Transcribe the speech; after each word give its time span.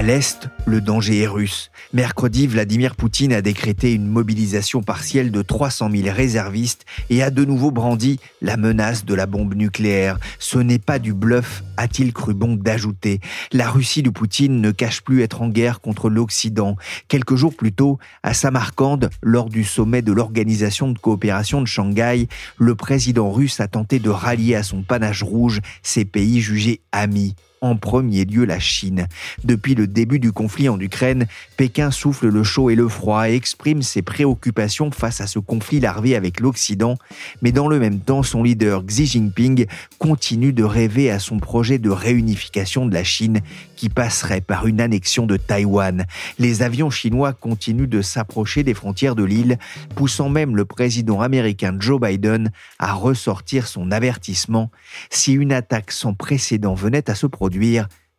À 0.00 0.02
l'Est, 0.02 0.48
le 0.64 0.80
danger 0.80 1.18
est 1.18 1.26
russe. 1.26 1.70
Mercredi, 1.92 2.46
Vladimir 2.46 2.96
Poutine 2.96 3.34
a 3.34 3.42
décrété 3.42 3.92
une 3.92 4.06
mobilisation 4.06 4.82
partielle 4.82 5.30
de 5.30 5.42
300 5.42 5.90
000 5.94 6.08
réservistes 6.10 6.86
et 7.10 7.22
a 7.22 7.28
de 7.28 7.44
nouveau 7.44 7.70
brandi 7.70 8.18
la 8.40 8.56
menace 8.56 9.04
de 9.04 9.12
la 9.12 9.26
bombe 9.26 9.54
nucléaire. 9.54 10.18
Ce 10.38 10.58
n'est 10.58 10.78
pas 10.78 10.98
du 10.98 11.12
bluff, 11.12 11.62
a-t-il 11.76 12.14
cru 12.14 12.32
bon 12.32 12.56
d'ajouter. 12.56 13.20
La 13.52 13.68
Russie 13.68 14.02
de 14.02 14.08
Poutine 14.08 14.62
ne 14.62 14.70
cache 14.70 15.02
plus 15.02 15.20
être 15.20 15.42
en 15.42 15.50
guerre 15.50 15.82
contre 15.82 16.08
l'Occident. 16.08 16.76
Quelques 17.08 17.36
jours 17.36 17.54
plus 17.54 17.74
tôt, 17.74 17.98
à 18.22 18.32
Samarcande, 18.32 19.10
lors 19.22 19.50
du 19.50 19.64
sommet 19.64 20.00
de 20.00 20.12
l'Organisation 20.12 20.90
de 20.90 20.98
coopération 20.98 21.60
de 21.60 21.66
Shanghai, 21.66 22.26
le 22.56 22.74
président 22.74 23.30
russe 23.30 23.60
a 23.60 23.68
tenté 23.68 23.98
de 23.98 24.08
rallier 24.08 24.54
à 24.54 24.62
son 24.62 24.82
panache 24.82 25.22
rouge 25.22 25.60
ces 25.82 26.06
pays 26.06 26.40
jugés 26.40 26.80
amis 26.90 27.34
en 27.62 27.76
premier 27.76 28.24
lieu 28.24 28.44
la 28.44 28.58
Chine. 28.58 29.06
Depuis 29.44 29.74
le 29.74 29.86
début 29.86 30.18
du 30.18 30.32
conflit 30.32 30.68
en 30.70 30.80
Ukraine, 30.80 31.26
Pékin 31.58 31.90
souffle 31.90 32.28
le 32.28 32.42
chaud 32.42 32.70
et 32.70 32.74
le 32.74 32.88
froid 32.88 33.28
et 33.28 33.34
exprime 33.34 33.82
ses 33.82 34.00
préoccupations 34.00 34.90
face 34.90 35.20
à 35.20 35.26
ce 35.26 35.38
conflit 35.38 35.78
larvé 35.78 36.16
avec 36.16 36.40
l'Occident, 36.40 36.96
mais 37.42 37.52
dans 37.52 37.68
le 37.68 37.78
même 37.78 38.00
temps, 38.00 38.22
son 38.22 38.42
leader 38.42 38.84
Xi 38.86 39.06
Jinping 39.06 39.66
continue 39.98 40.54
de 40.54 40.64
rêver 40.64 41.10
à 41.10 41.18
son 41.18 41.38
projet 41.38 41.78
de 41.78 41.90
réunification 41.90 42.86
de 42.86 42.94
la 42.94 43.04
Chine 43.04 43.40
qui 43.76 43.90
passerait 43.90 44.40
par 44.40 44.66
une 44.66 44.80
annexion 44.80 45.26
de 45.26 45.36
Taïwan. 45.36 46.06
Les 46.38 46.62
avions 46.62 46.90
chinois 46.90 47.34
continuent 47.34 47.88
de 47.88 48.00
s'approcher 48.00 48.62
des 48.62 48.74
frontières 48.74 49.14
de 49.14 49.24
l'île, 49.24 49.58
poussant 49.94 50.30
même 50.30 50.56
le 50.56 50.64
président 50.64 51.20
américain 51.20 51.76
Joe 51.78 52.00
Biden 52.00 52.52
à 52.78 52.94
ressortir 52.94 53.66
son 53.66 53.90
avertissement. 53.90 54.70
Si 55.10 55.34
une 55.34 55.52
attaque 55.52 55.92
sans 55.92 56.14
précédent 56.14 56.74
venait 56.74 57.10
à 57.10 57.14
se 57.14 57.26
produire, 57.26 57.49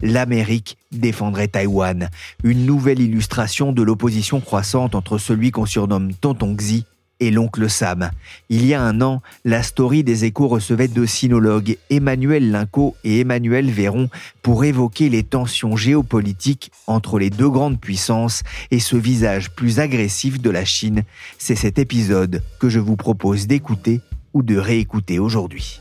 l'Amérique 0.01 0.77
défendrait 0.91 1.47
Taïwan. 1.47 2.09
Une 2.43 2.65
nouvelle 2.65 2.99
illustration 2.99 3.71
de 3.71 3.81
l'opposition 3.81 4.41
croissante 4.41 4.95
entre 4.95 5.17
celui 5.17 5.51
qu'on 5.51 5.65
surnomme 5.65 6.13
Tonton 6.13 6.55
Xi 6.55 6.85
et 7.21 7.29
l'oncle 7.29 7.69
Sam. 7.69 8.09
Il 8.49 8.65
y 8.65 8.73
a 8.73 8.81
un 8.81 8.99
an, 8.99 9.21
la 9.45 9.61
story 9.61 10.03
des 10.03 10.25
échos 10.25 10.47
recevait 10.47 10.87
deux 10.87 11.05
sinologues, 11.05 11.77
Emmanuel 11.91 12.49
Linco 12.49 12.95
et 13.03 13.19
Emmanuel 13.19 13.69
Véron, 13.69 14.09
pour 14.41 14.65
évoquer 14.65 15.07
les 15.07 15.23
tensions 15.23 15.75
géopolitiques 15.75 16.71
entre 16.87 17.19
les 17.19 17.29
deux 17.29 17.49
grandes 17.49 17.79
puissances 17.79 18.41
et 18.71 18.79
ce 18.79 18.97
visage 18.97 19.51
plus 19.51 19.79
agressif 19.79 20.41
de 20.41 20.49
la 20.49 20.65
Chine. 20.65 21.03
C'est 21.37 21.55
cet 21.55 21.77
épisode 21.77 22.41
que 22.59 22.69
je 22.69 22.79
vous 22.79 22.95
propose 22.95 23.45
d'écouter 23.45 24.01
ou 24.33 24.41
de 24.41 24.57
réécouter 24.57 25.19
aujourd'hui. 25.19 25.79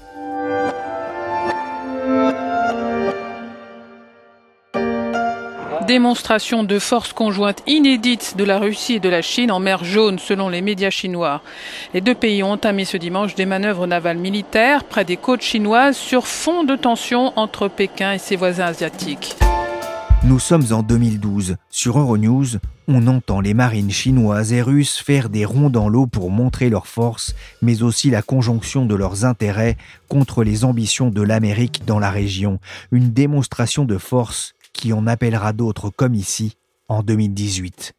Démonstration 5.91 6.63
de 6.63 6.79
force 6.79 7.13
conjointe 7.13 7.65
inédite 7.67 8.37
de 8.37 8.45
la 8.45 8.61
Russie 8.61 8.95
et 8.95 9.01
de 9.01 9.09
la 9.09 9.23
Chine 9.23 9.51
en 9.51 9.59
mer 9.59 9.83
Jaune, 9.83 10.21
selon 10.21 10.49
les 10.49 10.63
médias 10.63 10.91
chinois. 10.91 11.43
Les 11.95 12.01
deux 12.01 12.15
pays 12.15 12.45
ont 12.45 12.53
entamé 12.53 12.85
ce 12.85 12.97
dimanche 12.97 13.35
des 13.35 13.45
manœuvres 13.45 13.89
navales 13.89 14.17
militaires 14.17 14.85
près 14.85 15.05
des 15.05 15.17
côtes 15.17 15.43
chinoises 15.43 15.97
sur 15.97 16.29
fond 16.29 16.63
de 16.63 16.77
tension 16.77 17.33
entre 17.35 17.67
Pékin 17.67 18.13
et 18.13 18.19
ses 18.19 18.37
voisins 18.37 18.67
asiatiques. 18.67 19.35
Nous 20.23 20.39
sommes 20.39 20.67
en 20.71 20.85
2012. 20.85 21.57
Sur 21.71 21.99
Euronews, 21.99 22.47
on 22.87 23.09
entend 23.09 23.41
les 23.41 23.55
marines 23.55 23.91
chinoises 23.91 24.53
et 24.53 24.63
russes 24.63 24.97
faire 24.97 25.29
des 25.29 25.45
ronds 25.45 25.71
dans 25.71 25.89
l'eau 25.89 26.07
pour 26.07 26.31
montrer 26.31 26.71
leur 26.71 26.87
force, 26.87 27.35
mais 27.63 27.83
aussi 27.83 28.11
la 28.11 28.23
conjonction 28.23 28.87
de 28.87 28.95
leurs 28.95 29.25
intérêts 29.25 29.77
contre 30.07 30.45
les 30.45 30.65
ambitions 30.65 31.11
de 31.11 31.23
l'Amérique 31.23 31.83
dans 31.85 31.99
la 31.99 32.11
région. 32.11 32.61
Une 32.93 33.11
démonstration 33.11 33.85
de 33.85 33.99
force 33.99 34.55
qui 34.73 34.93
en 34.93 35.07
appellera 35.07 35.53
d'autres 35.53 35.91
comme 35.91 36.15
ici 36.15 36.57
en 36.89 37.03
2018. 37.03 37.95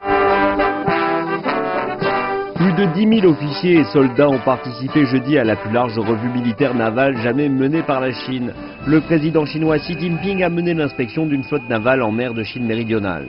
Plus 2.56 2.74
de 2.74 2.86
10 2.94 3.22
000 3.22 3.34
officiers 3.34 3.80
et 3.80 3.84
soldats 3.86 4.30
ont 4.30 4.40
participé 4.46 5.06
jeudi 5.08 5.38
à 5.38 5.44
la 5.44 5.56
plus 5.56 5.72
large 5.72 5.98
revue 5.98 6.30
militaire 6.30 6.76
navale 6.76 7.18
jamais 7.24 7.50
menée 7.50 7.82
par 7.82 8.00
la 8.00 8.12
Chine. 8.12 8.54
Le 8.86 9.02
président 9.02 9.46
chinois 9.46 9.80
Xi 9.80 10.00
Jinping 10.00 10.44
a 10.44 10.50
mené 10.50 10.74
l'inspection 10.76 11.26
d'une 11.26 11.44
flotte 11.44 11.68
navale 11.70 12.04
en 12.04 12.12
mer 12.12 12.34
de 12.36 12.44
Chine 12.44 12.68
méridionale. 12.68 13.28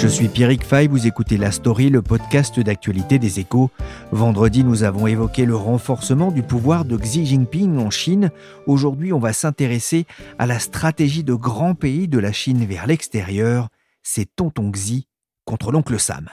Je 0.00 0.08
suis 0.08 0.28
Pierrick 0.28 0.64
Fay, 0.64 0.88
vous 0.88 1.06
écoutez 1.06 1.36
La 1.36 1.50
Story, 1.50 1.90
le 1.90 2.00
podcast 2.00 2.58
d'actualité 2.58 3.18
des 3.18 3.38
échos. 3.38 3.70
Vendredi, 4.12 4.64
nous 4.64 4.82
avons 4.82 5.06
évoqué 5.06 5.44
le 5.44 5.54
renforcement 5.54 6.30
du 6.30 6.42
pouvoir 6.42 6.86
de 6.86 6.96
Xi 6.96 7.26
Jinping 7.26 7.76
en 7.76 7.90
Chine. 7.90 8.30
Aujourd'hui, 8.66 9.12
on 9.12 9.18
va 9.18 9.34
s'intéresser 9.34 10.06
à 10.38 10.46
la 10.46 10.58
stratégie 10.58 11.22
de 11.22 11.34
grands 11.34 11.74
pays 11.74 12.08
de 12.08 12.18
la 12.18 12.32
Chine 12.32 12.64
vers 12.64 12.86
l'extérieur. 12.86 13.68
C'est 14.02 14.24
Tonton 14.36 14.70
Xi 14.70 15.06
contre 15.44 15.70
l'oncle 15.70 16.00
Sam. 16.00 16.30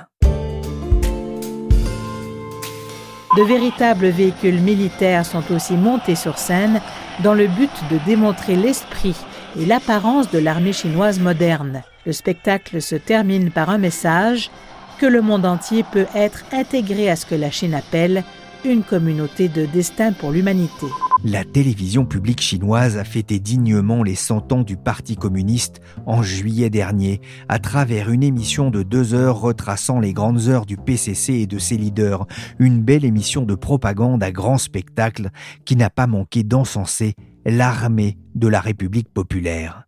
De 3.35 3.43
véritables 3.43 4.07
véhicules 4.07 4.61
militaires 4.61 5.25
sont 5.25 5.43
aussi 5.51 5.75
montés 5.75 6.15
sur 6.15 6.37
scène 6.37 6.79
dans 7.21 7.33
le 7.33 7.47
but 7.47 7.71
de 7.91 7.97
démontrer 8.05 8.55
l'esprit 8.55 9.17
et 9.59 9.65
l'apparence 9.65 10.31
de 10.31 10.39
l'armée 10.39 10.71
chinoise 10.71 11.19
moderne. 11.19 11.83
Le 12.07 12.13
spectacle 12.13 12.81
se 12.81 12.95
termine 12.95 13.51
par 13.51 13.69
un 13.69 13.77
message 13.77 14.49
que 14.97 15.05
le 15.05 15.21
monde 15.21 15.45
entier 15.45 15.83
peut 15.83 16.05
être 16.15 16.45
intégré 16.53 17.09
à 17.09 17.17
ce 17.17 17.25
que 17.25 17.35
la 17.35 17.51
Chine 17.51 17.73
appelle 17.73 18.23
une 18.63 18.81
communauté 18.81 19.49
de 19.49 19.65
destin 19.65 20.13
pour 20.13 20.31
l'humanité. 20.31 20.85
La 21.25 21.43
télévision 21.43 22.05
publique 22.05 22.39
chinoise 22.39 22.97
a 22.97 23.03
fêté 23.03 23.39
dignement 23.39 24.03
les 24.03 24.15
100 24.15 24.53
ans 24.53 24.63
du 24.63 24.77
Parti 24.77 25.17
communiste 25.17 25.81
en 26.05 26.23
juillet 26.23 26.69
dernier, 26.69 27.19
à 27.49 27.59
travers 27.59 28.09
une 28.09 28.23
émission 28.23 28.69
de 28.69 28.83
deux 28.83 29.13
heures 29.13 29.41
retraçant 29.41 29.99
les 29.99 30.13
grandes 30.13 30.47
heures 30.47 30.65
du 30.65 30.77
PCC 30.77 31.33
et 31.33 31.45
de 31.45 31.59
ses 31.59 31.75
leaders. 31.75 32.25
Une 32.57 32.81
belle 32.81 33.03
émission 33.03 33.43
de 33.43 33.55
propagande 33.55 34.23
à 34.23 34.31
grand 34.31 34.57
spectacle 34.57 35.29
qui 35.65 35.75
n'a 35.75 35.89
pas 35.89 36.07
manqué 36.07 36.43
d'encenser 36.43 37.15
l'armée 37.45 38.17
de 38.33 38.47
la 38.47 38.61
République 38.61 39.09
populaire. 39.13 39.85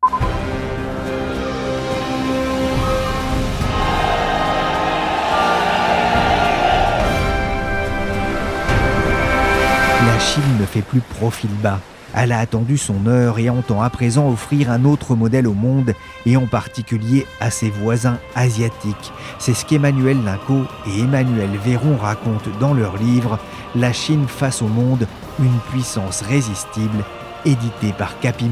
La 10.05 10.17
Chine 10.17 10.57
ne 10.59 10.65
fait 10.65 10.81
plus 10.81 11.01
profil 11.01 11.49
bas. 11.61 11.79
Elle 12.15 12.31
a 12.31 12.39
attendu 12.39 12.77
son 12.77 13.05
heure 13.05 13.37
et 13.37 13.49
entend 13.49 13.81
à 13.81 13.89
présent 13.89 14.29
offrir 14.29 14.71
un 14.71 14.85
autre 14.85 15.15
modèle 15.15 15.45
au 15.45 15.53
monde 15.53 15.93
et 16.25 16.37
en 16.37 16.47
particulier 16.47 17.27
à 17.39 17.51
ses 17.51 17.69
voisins 17.69 18.17
asiatiques. 18.33 19.11
C'est 19.39 19.53
ce 19.53 19.65
qu'Emmanuel 19.65 20.23
Linco 20.23 20.63
et 20.87 21.01
Emmanuel 21.01 21.49
Véron 21.63 21.97
racontent 21.97 22.49
dans 22.59 22.73
leur 22.73 22.97
livre 22.97 23.39
La 23.75 23.91
Chine 23.91 24.25
face 24.27 24.61
au 24.61 24.67
monde, 24.67 25.05
une 25.39 25.59
puissance 25.69 26.21
résistible, 26.21 27.03
édité 27.45 27.93
par 27.97 28.19
Capi 28.19 28.49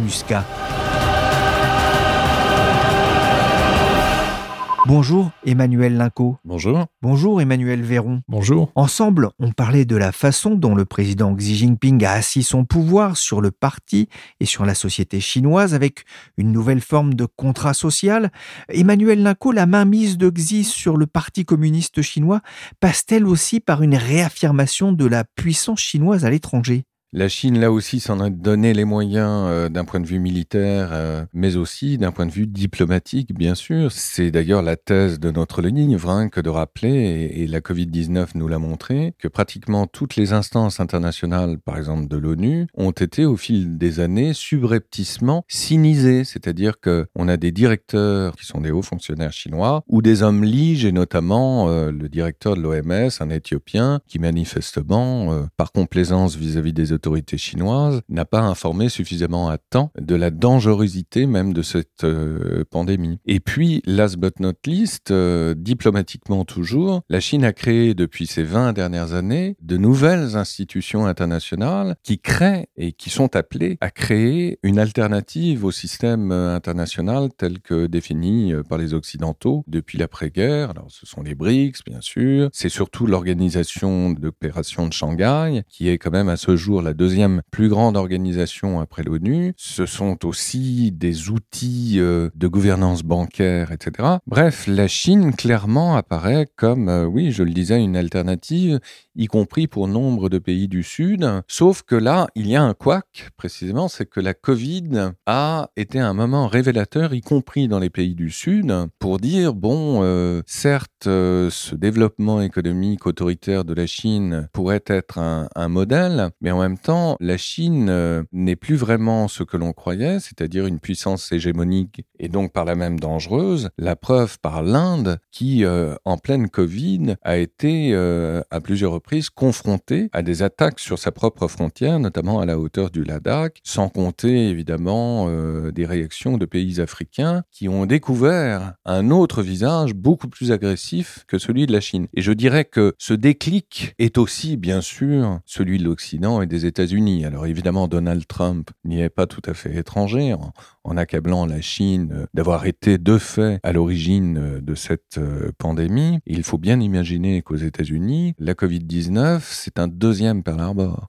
Bonjour 4.87 5.31
Emmanuel 5.45 5.97
Linco. 5.97 6.37
Bonjour. 6.45 6.85
Bonjour 7.01 7.41
Emmanuel 7.41 7.81
Véron. 7.81 8.21
Bonjour. 8.29 8.71
Ensemble, 8.73 9.31
on 9.37 9.51
parlait 9.51 9.83
de 9.83 9.97
la 9.97 10.13
façon 10.13 10.55
dont 10.55 10.75
le 10.75 10.85
président 10.85 11.35
Xi 11.35 11.55
Jinping 11.57 12.05
a 12.05 12.13
assis 12.13 12.41
son 12.41 12.63
pouvoir 12.63 13.17
sur 13.17 13.41
le 13.41 13.51
parti 13.51 14.07
et 14.39 14.45
sur 14.45 14.65
la 14.65 14.73
société 14.73 15.19
chinoise 15.19 15.73
avec 15.73 16.05
une 16.37 16.53
nouvelle 16.53 16.79
forme 16.79 17.15
de 17.15 17.25
contrat 17.25 17.73
social. 17.73 18.31
Emmanuel 18.69 19.23
Linco, 19.23 19.51
la 19.51 19.65
mainmise 19.65 20.17
de 20.17 20.29
Xi 20.29 20.63
sur 20.63 20.95
le 20.95 21.05
parti 21.05 21.43
communiste 21.43 22.01
chinois 22.01 22.39
passe-t-elle 22.79 23.27
aussi 23.27 23.59
par 23.59 23.83
une 23.83 23.95
réaffirmation 23.95 24.93
de 24.93 25.05
la 25.05 25.25
puissance 25.25 25.81
chinoise 25.81 26.23
à 26.23 26.29
l'étranger? 26.29 26.85
La 27.17 27.29
Chine, 27.29 27.59
là 27.59 27.71
aussi, 27.71 27.99
s'en 27.99 28.19
a 28.19 28.29
donné 28.29 28.75
les 28.75 28.85
moyens 28.85 29.47
euh, 29.47 29.69
d'un 29.69 29.85
point 29.85 29.99
de 29.99 30.05
vue 30.05 30.19
militaire, 30.19 30.89
euh, 30.91 31.25
mais 31.33 31.55
aussi 31.55 31.97
d'un 31.97 32.11
point 32.11 32.27
de 32.27 32.31
vue 32.31 32.45
diplomatique, 32.45 33.33
bien 33.33 33.55
sûr. 33.55 33.91
C'est 33.91 34.29
d'ailleurs 34.29 34.61
la 34.61 34.75
thèse 34.75 35.19
de 35.19 35.31
notre 35.31 35.63
livre 35.63 36.11
hein, 36.11 36.29
que 36.29 36.41
de 36.41 36.49
rappeler, 36.51 37.31
et, 37.33 37.47
la 37.47 37.59
Covid-19 37.59 38.27
nous 38.35 38.47
l'a 38.47 38.59
montré, 38.59 39.15
que 39.17 39.27
pratiquement 39.27 39.87
toutes 39.87 40.15
les 40.15 40.31
instances 40.31 40.79
internationales, 40.79 41.57
par 41.57 41.79
exemple 41.79 42.07
de 42.07 42.17
l'ONU, 42.17 42.67
ont 42.75 42.91
été 42.91 43.25
au 43.25 43.35
fil 43.35 43.79
des 43.79 43.99
années 43.99 44.33
subrepticement 44.33 45.43
sinisées, 45.47 46.23
c'est-à-dire 46.23 46.79
qu'on 46.79 47.27
a 47.27 47.37
des 47.37 47.51
directeurs 47.51 48.35
qui 48.35 48.45
sont 48.45 48.61
des 48.61 48.69
hauts 48.69 48.83
fonctionnaires 48.83 49.33
chinois 49.33 49.81
ou 49.87 50.03
des 50.03 50.21
hommes 50.21 50.43
liges, 50.43 50.85
et 50.85 50.91
notamment 50.91 51.67
euh, 51.67 51.91
le 51.91 52.09
directeur 52.09 52.55
de 52.55 52.61
l'OMS, 52.61 53.09
un 53.19 53.29
Éthiopien, 53.31 54.01
qui 54.07 54.19
manifestement, 54.19 55.47
par 55.57 55.71
complaisance 55.71 56.35
vis-à-vis 56.35 56.73
des 56.73 56.91
autorités 56.91 57.06
chinoises, 57.37 58.01
n'a 58.09 58.25
pas 58.25 58.41
informé 58.41 58.89
suffisamment 58.89 59.49
à 59.49 59.57
temps 59.57 59.91
de 59.99 60.15
la 60.15 60.29
dangerosité 60.29 61.25
même 61.25 61.53
de 61.53 61.61
cette 61.61 62.03
euh, 62.03 62.63
pandémie. 62.69 63.19
Et 63.25 63.39
puis, 63.39 63.81
last 63.85 64.17
but 64.17 64.39
not 64.39 64.53
least, 64.65 65.13
diplomatiquement 65.57 66.45
toujours, 66.45 67.01
la 67.09 67.19
Chine 67.19 67.43
a 67.43 67.53
créé 67.53 67.93
depuis 67.93 68.27
ces 68.27 68.43
20 68.43 68.73
dernières 68.73 69.13
années 69.13 69.55
de 69.61 69.77
nouvelles 69.77 70.35
institutions 70.35 71.05
internationales 71.05 71.95
qui 72.03 72.19
créent 72.19 72.67
et 72.75 72.91
qui 72.91 73.09
sont 73.09 73.35
appelées 73.35 73.77
à 73.81 73.89
créer 73.89 74.59
une 74.63 74.79
alternative 74.79 75.65
au 75.65 75.71
système 75.71 76.31
international 76.31 77.29
tel 77.37 77.59
que 77.59 77.87
défini 77.87 78.53
par 78.69 78.77
les 78.77 78.93
Occidentaux 78.93 79.63
depuis 79.67 79.97
l'après-guerre. 79.97 80.71
Alors, 80.71 80.87
ce 80.89 81.05
sont 81.05 81.21
les 81.21 81.35
BRICS, 81.35 81.83
bien 81.85 82.01
sûr. 82.01 82.49
C'est 82.53 82.69
surtout 82.69 83.07
l'organisation 83.07 84.11
d'opération 84.11 84.87
de 84.87 84.93
Shanghai, 84.93 85.63
qui 85.69 85.89
est 85.89 85.97
quand 85.97 86.11
même 86.11 86.29
à 86.29 86.37
ce 86.37 86.55
jour 86.55 86.81
la 86.87 86.93
deuxième 86.93 87.41
plus 87.51 87.67
grande 87.67 87.97
organisation 87.97 88.79
après 88.79 89.03
l'ONU. 89.03 89.53
Ce 89.57 89.85
sont 89.85 90.25
aussi 90.25 90.93
des 90.93 91.29
outils 91.29 91.95
euh, 91.97 92.29
de 92.33 92.47
gouvernance 92.47 93.03
bancaire, 93.03 93.73
etc. 93.73 94.07
Bref, 94.25 94.67
la 94.67 94.87
Chine 94.87 95.35
clairement 95.35 95.97
apparaît 95.97 96.47
comme, 96.55 96.87
euh, 96.87 97.03
oui, 97.03 97.31
je 97.31 97.43
le 97.43 97.51
disais, 97.51 97.83
une 97.83 97.97
alternative 97.97 98.79
y 99.17 99.25
compris 99.25 99.67
pour 99.67 99.87
nombre 99.87 100.29
de 100.29 100.37
pays 100.37 100.67
du 100.67 100.83
Sud. 100.83 101.27
Sauf 101.47 101.81
que 101.81 101.95
là, 101.95 102.27
il 102.35 102.47
y 102.47 102.55
a 102.55 102.63
un 102.63 102.73
couac, 102.73 103.31
précisément, 103.35 103.87
c'est 103.87 104.05
que 104.05 104.19
la 104.19 104.33
Covid 104.33 105.11
a 105.25 105.71
été 105.75 105.99
un 105.99 106.13
moment 106.13 106.47
révélateur, 106.47 107.13
y 107.13 107.21
compris 107.21 107.67
dans 107.67 107.79
les 107.79 107.89
pays 107.89 108.13
du 108.15 108.29
Sud, 108.29 108.73
pour 108.99 109.17
dire, 109.17 109.53
bon, 109.53 110.01
euh, 110.03 110.41
certes, 110.45 111.07
euh, 111.07 111.49
ce 111.49 111.75
développement 111.75 112.41
économique 112.41 113.07
autoritaire 113.07 113.65
de 113.65 113.73
la 113.73 113.87
Chine 113.87 114.47
pourrait 114.53 114.83
être 114.85 115.17
un, 115.17 115.47
modèle, 115.67 116.29
mais 116.39 116.51
en 116.51 116.61
même 116.61 116.77
temps, 116.77 117.17
la 117.19 117.35
Chine 117.35 117.89
euh, 117.89 118.23
n'est 118.31 118.55
plus 118.55 118.75
vraiment 118.75 119.27
ce 119.27 119.43
que 119.43 119.57
l'on 119.57 119.73
croyait, 119.73 120.19
c'est-à-dire 120.19 120.65
une 120.67 120.79
puissance 120.79 121.31
hégémonique 121.31 122.05
et 122.19 122.29
donc 122.29 122.53
par 122.53 122.63
la 122.63 122.75
même 122.75 122.99
dangereuse. 122.99 123.69
La 123.77 123.95
preuve 123.95 124.39
par 124.39 124.61
l'Inde, 124.61 125.19
qui, 125.31 125.65
en 125.65 126.17
pleine 126.17 126.49
Covid, 126.49 127.15
a 127.23 127.37
été 127.37 127.93
à 127.95 128.61
plusieurs 128.61 128.91
reprises 128.91 129.06
confrontée 129.33 130.09
à 130.11 130.21
des 130.21 130.43
attaques 130.43 130.79
sur 130.79 130.99
sa 130.99 131.11
propre 131.11 131.47
frontière, 131.47 131.99
notamment 131.99 132.39
à 132.39 132.45
la 132.45 132.59
hauteur 132.59 132.89
du 132.91 133.03
Ladakh, 133.03 133.59
sans 133.63 133.89
compter 133.89 134.49
évidemment 134.49 135.27
euh, 135.29 135.71
des 135.71 135.85
réactions 135.85 136.37
de 136.37 136.45
pays 136.45 136.81
africains 136.81 137.43
qui 137.51 137.69
ont 137.69 137.85
découvert 137.85 138.73
un 138.85 139.09
autre 139.09 139.41
visage 139.41 139.93
beaucoup 139.93 140.27
plus 140.27 140.51
agressif 140.51 141.23
que 141.27 141.37
celui 141.37 141.65
de 141.65 141.71
la 141.71 141.79
Chine. 141.79 142.07
Et 142.13 142.21
je 142.21 142.31
dirais 142.31 142.65
que 142.65 142.93
ce 142.97 143.13
déclic 143.13 143.95
est 143.97 144.17
aussi, 144.17 144.57
bien 144.57 144.81
sûr, 144.81 145.39
celui 145.45 145.77
de 145.77 145.83
l'Occident 145.83 146.41
et 146.41 146.45
des 146.45 146.65
États-Unis. 146.65 147.25
Alors 147.25 147.45
évidemment, 147.45 147.87
Donald 147.87 148.27
Trump 148.27 148.69
n'y 148.83 149.01
est 149.01 149.09
pas 149.09 149.25
tout 149.25 149.41
à 149.45 149.53
fait 149.53 149.75
étranger 149.75 150.33
en, 150.33 150.97
accablant 150.97 151.45
la 151.45 151.61
Chine 151.61 152.25
d'avoir 152.33 152.65
été 152.65 152.97
de 152.97 153.17
fait 153.17 153.59
à 153.61 153.71
l'origine 153.71 154.59
de 154.61 154.75
cette 154.75 155.19
euh, 155.19 155.51
pandémie. 155.59 156.19
il 156.25 156.43
faut 156.43 156.57
bien 156.57 156.79
imaginer 156.79 157.41
qu'aux 157.43 157.57
États-Unis, 157.57 158.33
la 158.39 158.53
Covid-19 158.53 158.96
c'est 159.41 159.79
un 159.79 159.87
deuxième 159.87 160.43
Pearl. 160.43 160.57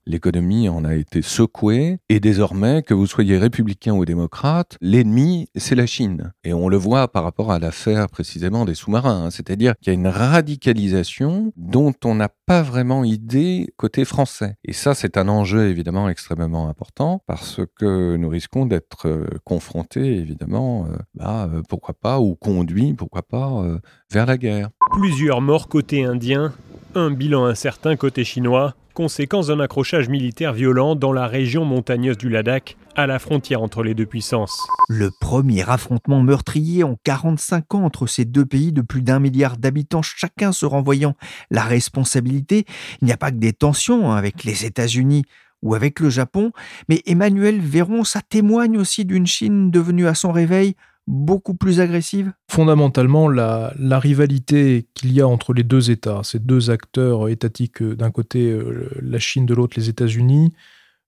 L'économie 0.06 0.68
en 0.68 0.84
a 0.84 0.94
été 0.94 1.22
secouée 1.22 1.98
et 2.08 2.20
désormais, 2.20 2.82
que 2.82 2.94
vous 2.94 3.06
soyez 3.06 3.38
républicain 3.38 3.92
ou 3.94 4.04
démocrate, 4.04 4.76
l'ennemi, 4.80 5.48
c'est 5.54 5.74
la 5.74 5.86
Chine. 5.86 6.32
Et 6.44 6.52
on 6.52 6.68
le 6.68 6.76
voit 6.76 7.08
par 7.08 7.24
rapport 7.24 7.50
à 7.50 7.58
l'affaire 7.58 8.08
précisément 8.08 8.64
des 8.64 8.74
sous-marins. 8.74 9.26
Hein. 9.26 9.30
C'est-à-dire 9.30 9.74
qu'il 9.80 9.92
y 9.92 9.96
a 9.96 9.98
une 9.98 10.08
radicalisation 10.08 11.52
dont 11.56 11.94
on 12.04 12.14
n'a 12.14 12.28
pas 12.46 12.62
vraiment 12.62 13.04
idée 13.04 13.72
côté 13.76 14.04
français. 14.04 14.56
Et 14.64 14.72
ça, 14.72 14.94
c'est 14.94 15.16
un 15.16 15.28
enjeu 15.28 15.68
évidemment 15.68 16.08
extrêmement 16.08 16.68
important 16.68 17.22
parce 17.26 17.60
que 17.78 18.16
nous 18.16 18.28
risquons 18.28 18.66
d'être 18.66 19.06
euh, 19.06 19.26
confrontés 19.44 20.16
évidemment, 20.16 20.86
euh, 20.86 20.96
bah, 21.14 21.48
euh, 21.52 21.62
pourquoi 21.68 21.94
pas, 21.94 22.20
ou 22.20 22.34
conduits, 22.34 22.94
pourquoi 22.94 23.22
pas, 23.22 23.64
vers 24.10 24.26
la 24.26 24.36
guerre. 24.38 24.70
Plusieurs 24.92 25.40
morts 25.40 25.68
côté 25.68 26.04
indien 26.04 26.52
un 26.94 27.10
bilan 27.10 27.44
incertain 27.44 27.96
côté 27.96 28.24
chinois, 28.24 28.74
conséquence 28.94 29.48
d'un 29.48 29.60
accrochage 29.60 30.08
militaire 30.08 30.52
violent 30.52 30.96
dans 30.96 31.12
la 31.12 31.26
région 31.26 31.64
montagneuse 31.64 32.16
du 32.16 32.28
Ladakh, 32.28 32.76
à 32.96 33.06
la 33.06 33.18
frontière 33.18 33.62
entre 33.62 33.82
les 33.82 33.94
deux 33.94 34.06
puissances. 34.06 34.58
Le 34.88 35.10
premier 35.20 35.68
affrontement 35.68 36.22
meurtrier 36.22 36.84
en 36.84 36.96
45 37.04 37.74
ans 37.74 37.84
entre 37.84 38.06
ces 38.06 38.24
deux 38.24 38.46
pays 38.46 38.72
de 38.72 38.82
plus 38.82 39.02
d'un 39.02 39.20
milliard 39.20 39.56
d'habitants, 39.56 40.02
chacun 40.02 40.52
se 40.52 40.66
renvoyant 40.66 41.14
la 41.50 41.62
responsabilité. 41.62 42.64
Il 43.00 43.06
n'y 43.06 43.12
a 43.12 43.16
pas 43.16 43.30
que 43.30 43.36
des 43.36 43.52
tensions 43.52 44.12
avec 44.12 44.44
les 44.44 44.64
États-Unis 44.64 45.24
ou 45.62 45.74
avec 45.74 46.00
le 46.00 46.10
Japon, 46.10 46.52
mais 46.88 47.02
Emmanuel 47.06 47.60
Véron, 47.60 48.04
ça 48.04 48.20
témoigne 48.20 48.78
aussi 48.78 49.04
d'une 49.04 49.26
Chine 49.26 49.70
devenue 49.70 50.06
à 50.06 50.14
son 50.14 50.32
réveil 50.32 50.74
beaucoup 51.08 51.54
plus 51.54 51.80
agressive? 51.80 52.32
Fondamentalement, 52.50 53.28
la, 53.28 53.72
rivalité 53.98 54.86
qu'il 54.94 55.12
y 55.12 55.20
a 55.20 55.26
entre 55.26 55.52
les 55.54 55.64
deux 55.64 55.90
États, 55.90 56.20
ces 56.22 56.38
deux 56.38 56.70
acteurs 56.70 57.28
étatiques, 57.28 57.82
euh, 57.82 57.96
d'un 57.96 58.10
côté 58.10 58.50
euh, 58.50 58.90
la 59.00 59.18
Chine, 59.18 59.46
de 59.46 59.54
l'autre 59.54 59.74
les 59.76 59.88
États-Unis, 59.88 60.52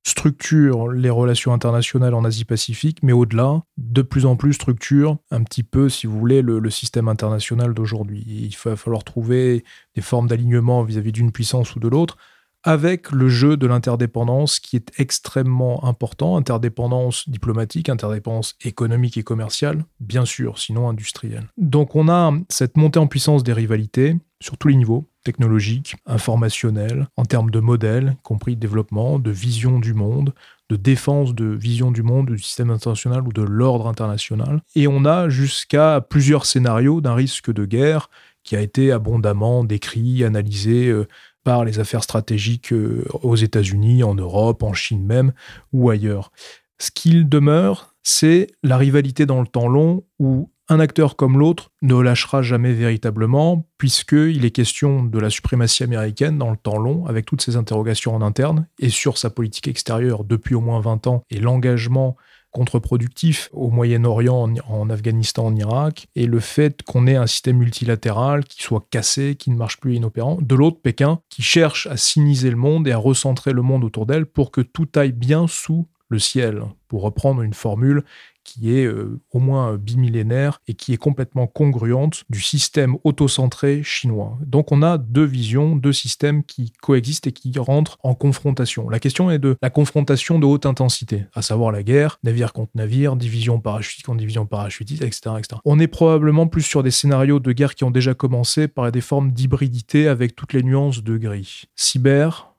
structure 0.03 0.91
les 0.91 1.11
relations 1.11 1.53
internationales 1.53 2.15
en 2.15 2.25
Asie-Pacifique, 2.25 3.03
mais 3.03 3.13
au-delà, 3.13 3.63
de 3.77 4.01
plus 4.01 4.25
en 4.25 4.37
plus 4.37 4.55
structure 4.55 5.19
un 5.31 5.43
petit 5.45 5.63
peu, 5.63 5.91
si 5.91 6.07
vous 6.07 6.19
voulez, 6.19 6.41
le, 6.41 6.71
système 6.71 7.09
international 7.09 7.75
d'aujourd'hui. 7.75 8.25
Il 8.27 8.57
va 8.65 8.77
falloir 8.77 9.05
trouver 9.05 9.65
des 9.95 10.01
formes 10.01 10.29
d'alignement 10.29 10.83
vis-à-vis 10.83 11.13
d'une 11.13 11.33
puissance 11.33 11.77
ou 11.77 11.81
de 11.81 11.89
l'autre 11.89 12.17
avec 12.63 13.11
le 13.11 13.29
jeu 13.29 13.57
de 13.57 13.67
l'interdépendance 13.67 14.61
qui 14.61 14.77
est 14.77 14.91
extrêmement 14.99 15.85
important, 15.85 16.37
interdépendance 16.37 17.29
diplomatique, 17.29 17.89
interdépendance 17.89 18.57
économique 18.65 19.17
et 19.17 19.23
commerciale, 19.23 19.85
bien 20.01 20.25
sûr, 20.25 20.59
sinon 20.59 20.89
industrielle. 20.89 21.49
Donc 21.57 21.97
on 21.97 22.09
a 22.09 22.33
cette 22.49 22.77
montée 22.77 22.99
en 22.99 23.07
puissance 23.07 23.43
des 23.43 23.53
rivalités 23.53 24.17
sur 24.43 24.57
tous 24.57 24.69
les 24.69 24.77
niveaux, 24.77 25.09
technologiques, 25.23 25.97
informationnels, 26.07 27.09
en 27.17 27.25
termes 27.25 27.51
de 27.51 27.61
modèles, 27.61 28.17
compris 28.23 28.57
de 28.57 28.61
développement, 28.61 29.19
de 29.19 29.31
vision 29.31 29.79
du 29.79 29.93
monde, 29.93 30.33
de 30.71 30.77
défense 30.77 31.35
de 31.35 31.47
vision 31.47 31.91
du 31.91 32.03
monde, 32.03 32.31
du 32.31 32.39
système 32.39 32.71
international 32.71 33.27
ou 33.27 33.33
de 33.33 33.43
l'ordre 33.43 33.87
international. 33.87 34.63
Et 34.75 34.87
on 34.87 35.05
a 35.05 35.29
jusqu'à 35.29 36.01
plusieurs 36.01 36.47
scénarios 36.47 37.01
d'un 37.01 37.15
risque 37.15 37.53
de 37.53 37.65
guerre 37.65 38.09
qui 38.45 38.57
a 38.57 38.61
été 38.61 38.91
abondamment 38.93 39.65
décrit, 39.65 40.25
analysé 40.25 40.89
euh, 40.89 41.07
par 41.45 41.65
les 41.65 41.79
affaires 41.79 42.05
stratégiques 42.05 42.73
euh, 42.73 43.05
aux 43.23 43.37
États-Unis, 43.37 44.03
en 44.03 44.15
Europe, 44.15 44.63
en 44.63 44.73
Chine 44.73 45.05
même, 45.05 45.33
ou 45.73 45.91
ailleurs. 45.91 46.33
Ce 46.79 46.91
qu'il 46.91 47.29
demeure, 47.29 47.95
c'est 48.03 48.49
la 48.63 48.77
rivalité 48.77 49.27
dans 49.27 49.41
le 49.41 49.47
temps 49.47 49.69
long 49.69 50.05
où 50.19 50.51
un 50.71 50.79
acteur 50.79 51.17
comme 51.17 51.37
l'autre 51.37 51.73
ne 51.83 51.97
lâchera 52.01 52.43
jamais 52.43 52.73
véritablement, 52.73 53.69
puisqu'il 53.77 54.45
est 54.45 54.51
question 54.53 55.03
de 55.03 55.19
la 55.19 55.29
suprématie 55.29 55.83
américaine 55.83 56.39
dans 56.39 56.51
le 56.51 56.57
temps 56.57 56.79
long, 56.79 57.07
avec 57.07 57.27
toutes 57.27 57.43
ces 57.43 57.57
interrogations 57.57 58.15
en 58.15 58.23
interne, 58.23 58.69
et 58.79 58.89
sur 58.89 59.19
sa 59.19 59.31
politique 59.31 59.67
extérieure 59.67 60.23
depuis 60.23 60.55
au 60.55 60.61
moins 60.61 60.81
20 60.81 61.09
ans, 61.09 61.25
et 61.29 61.41
l'engagement 61.41 62.17
contre-productif 62.51 63.49
au 63.53 63.71
Moyen-Orient, 63.71 64.55
en, 64.69 64.91
Afghanistan, 64.91 65.47
en 65.47 65.57
Irak, 65.57 66.09
et 66.17 66.27
le 66.27 66.41
fait 66.41 66.83
qu'on 66.83 67.07
ait 67.07 67.17
un 67.17 67.27
système 67.27 67.59
multilatéral 67.59 68.45
qui 68.45 68.63
soit 68.63 68.85
cassé, 68.91 69.37
qui 69.37 69.51
ne 69.51 69.57
marche 69.57 69.79
plus 69.79 69.97
inopérant. 69.97 70.39
De 70.41 70.55
l'autre, 70.55 70.81
Pékin, 70.83 71.21
qui 71.29 71.43
cherche 71.43 71.87
à 71.87 71.97
siniser 71.97 72.51
le 72.51 72.57
monde 72.57 72.89
et 72.89 72.93
à 72.93 72.99
recentrer 72.99 73.53
le 73.53 73.63
monde 73.63 73.85
autour 73.85 74.07
d'elle 74.07 74.27
pour 74.27 74.51
que 74.51 74.61
tout 74.61 74.89
aille 74.97 75.13
bien 75.13 75.47
sous 75.47 75.87
le 76.09 76.19
ciel, 76.19 76.63
pour 76.89 77.03
reprendre 77.03 77.43
une 77.43 77.55
formule 77.55 78.05
qui 78.51 78.77
est 78.77 78.85
euh, 78.85 79.21
au 79.31 79.39
moins 79.39 79.77
bimillénaire 79.77 80.61
et 80.67 80.75
qui 80.75 80.93
est 80.93 80.97
complètement 80.97 81.47
congruente 81.47 82.25
du 82.31 82.41
système 82.41 82.97
autocentré 83.05 83.83
chinois. 83.85 84.39
Donc 84.45 84.73
on 84.73 84.83
a 84.83 84.99
deux 84.99 85.25
visions, 85.25 85.77
deux 85.77 85.93
systèmes 85.93 86.43
qui 86.43 86.73
coexistent 86.83 87.29
et 87.29 87.33
qui 87.33 87.57
rentrent 87.59 87.99
en 88.03 88.15
confrontation. 88.15 88.89
La 88.89 88.99
question 88.99 89.31
est 89.31 89.39
de 89.39 89.57
la 89.63 89.71
confrontation 89.71 90.41
de 90.41 90.47
haute 90.47 90.67
intensité, 90.67 91.27
à 91.35 91.43
savoir 91.43 91.71
la 91.71 91.85
guerre, 91.85 92.19
navire 92.25 92.53
contre 92.53 92.73
navire, 92.75 93.15
division 93.15 93.61
parachutique 93.61 94.07
contre 94.07 94.19
division 94.19 94.47
parachutiste, 94.47 95.03
etc., 95.03 95.37
etc. 95.39 95.61
On 95.65 95.79
est 95.79 95.87
probablement 95.87 96.49
plus 96.49 96.63
sur 96.63 96.83
des 96.83 96.91
scénarios 96.91 97.39
de 97.39 97.53
guerre 97.53 97.77
qui 97.77 97.85
ont 97.85 97.91
déjà 97.93 98.15
commencé 98.15 98.67
par 98.67 98.91
des 98.91 99.01
formes 99.01 99.31
d'hybridité 99.31 100.09
avec 100.09 100.35
toutes 100.35 100.55
les 100.55 100.63
nuances 100.63 101.05
de 101.05 101.17
gris. 101.17 101.65
Cyber, 101.77 102.53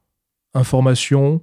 information, 0.54 1.42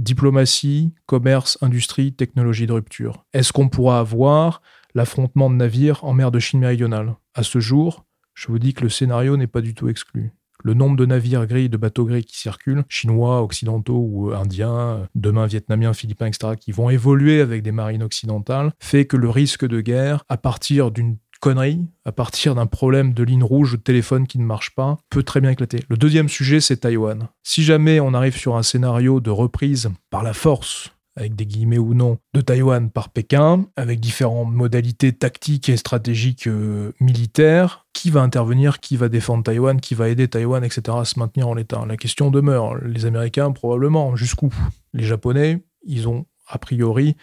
Diplomatie, 0.00 0.94
commerce, 1.04 1.58
industrie, 1.60 2.14
technologie 2.14 2.66
de 2.66 2.72
rupture. 2.72 3.26
Est-ce 3.34 3.52
qu'on 3.52 3.68
pourra 3.68 4.00
avoir 4.00 4.62
l'affrontement 4.94 5.50
de 5.50 5.56
navires 5.56 6.02
en 6.04 6.14
mer 6.14 6.30
de 6.30 6.38
Chine 6.38 6.60
méridionale? 6.60 7.16
À 7.34 7.42
ce 7.42 7.60
jour, 7.60 8.06
je 8.32 8.48
vous 8.48 8.58
dis 8.58 8.72
que 8.72 8.82
le 8.82 8.88
scénario 8.88 9.36
n'est 9.36 9.46
pas 9.46 9.60
du 9.60 9.74
tout 9.74 9.90
exclu. 9.90 10.32
Le 10.64 10.72
nombre 10.72 10.96
de 10.96 11.04
navires 11.04 11.46
gris, 11.46 11.68
de 11.68 11.76
bateaux 11.76 12.06
gris 12.06 12.24
qui 12.24 12.38
circulent, 12.38 12.84
chinois, 12.88 13.42
occidentaux 13.42 14.02
ou 14.10 14.32
indiens, 14.32 15.06
demain 15.14 15.44
vietnamiens, 15.44 15.92
philippins, 15.92 16.28
etc., 16.28 16.54
qui 16.58 16.72
vont 16.72 16.88
évoluer 16.88 17.42
avec 17.42 17.62
des 17.62 17.72
marines 17.72 18.02
occidentales, 18.02 18.72
fait 18.78 19.04
que 19.04 19.18
le 19.18 19.28
risque 19.28 19.66
de 19.66 19.82
guerre, 19.82 20.24
à 20.30 20.38
partir 20.38 20.90
d'une 20.90 21.18
connerie, 21.40 21.80
à 22.04 22.12
partir 22.12 22.54
d'un 22.54 22.66
problème 22.66 23.12
de 23.14 23.24
ligne 23.24 23.42
rouge 23.42 23.72
ou 23.72 23.76
de 23.76 23.82
téléphone 23.82 24.26
qui 24.26 24.38
ne 24.38 24.44
marche 24.44 24.74
pas, 24.74 24.98
peut 25.10 25.22
très 25.22 25.40
bien 25.40 25.50
éclater. 25.50 25.80
Le 25.88 25.96
deuxième 25.96 26.28
sujet, 26.28 26.60
c'est 26.60 26.78
Taïwan. 26.78 27.28
Si 27.42 27.64
jamais 27.64 27.98
on 27.98 28.14
arrive 28.14 28.36
sur 28.36 28.56
un 28.56 28.62
scénario 28.62 29.20
de 29.20 29.30
reprise 29.30 29.90
par 30.10 30.22
la 30.22 30.32
force 30.32 30.92
avec 31.16 31.34
des 31.34 31.44
guillemets 31.44 31.78
ou 31.78 31.92
non, 31.92 32.18
de 32.34 32.40
Taïwan 32.40 32.90
par 32.90 33.10
Pékin, 33.10 33.66
avec 33.76 34.00
différentes 34.00 34.52
modalités 34.52 35.12
tactiques 35.12 35.68
et 35.68 35.76
stratégiques 35.76 36.46
euh, 36.46 36.92
militaires. 37.00 37.86
Qui 37.92 38.10
va 38.10 38.22
intervenir, 38.22 38.80
qui 38.80 38.96
va 38.96 39.08
défendre 39.08 39.42
Taïwan, 39.42 39.80
qui 39.80 39.94
va 39.94 40.08
aider 40.08 40.28
Taïwan, 40.28 40.64
etc. 40.64 40.96
à 40.98 41.04
se 41.04 41.18
maintenir 41.18 41.48
en 41.48 41.54
l'état? 41.54 41.84
La 41.86 41.96
question 41.96 42.30
demeure. 42.30 42.76
Les 42.76 43.04
Américains, 43.04 43.50
probablement. 43.50 44.16
Jusqu'où? 44.16 44.50
Les 44.94 45.04
Japonais, 45.04 45.62
ils 45.84 46.08
ont 46.08 46.26
a 46.48 46.58
priori 46.58 47.16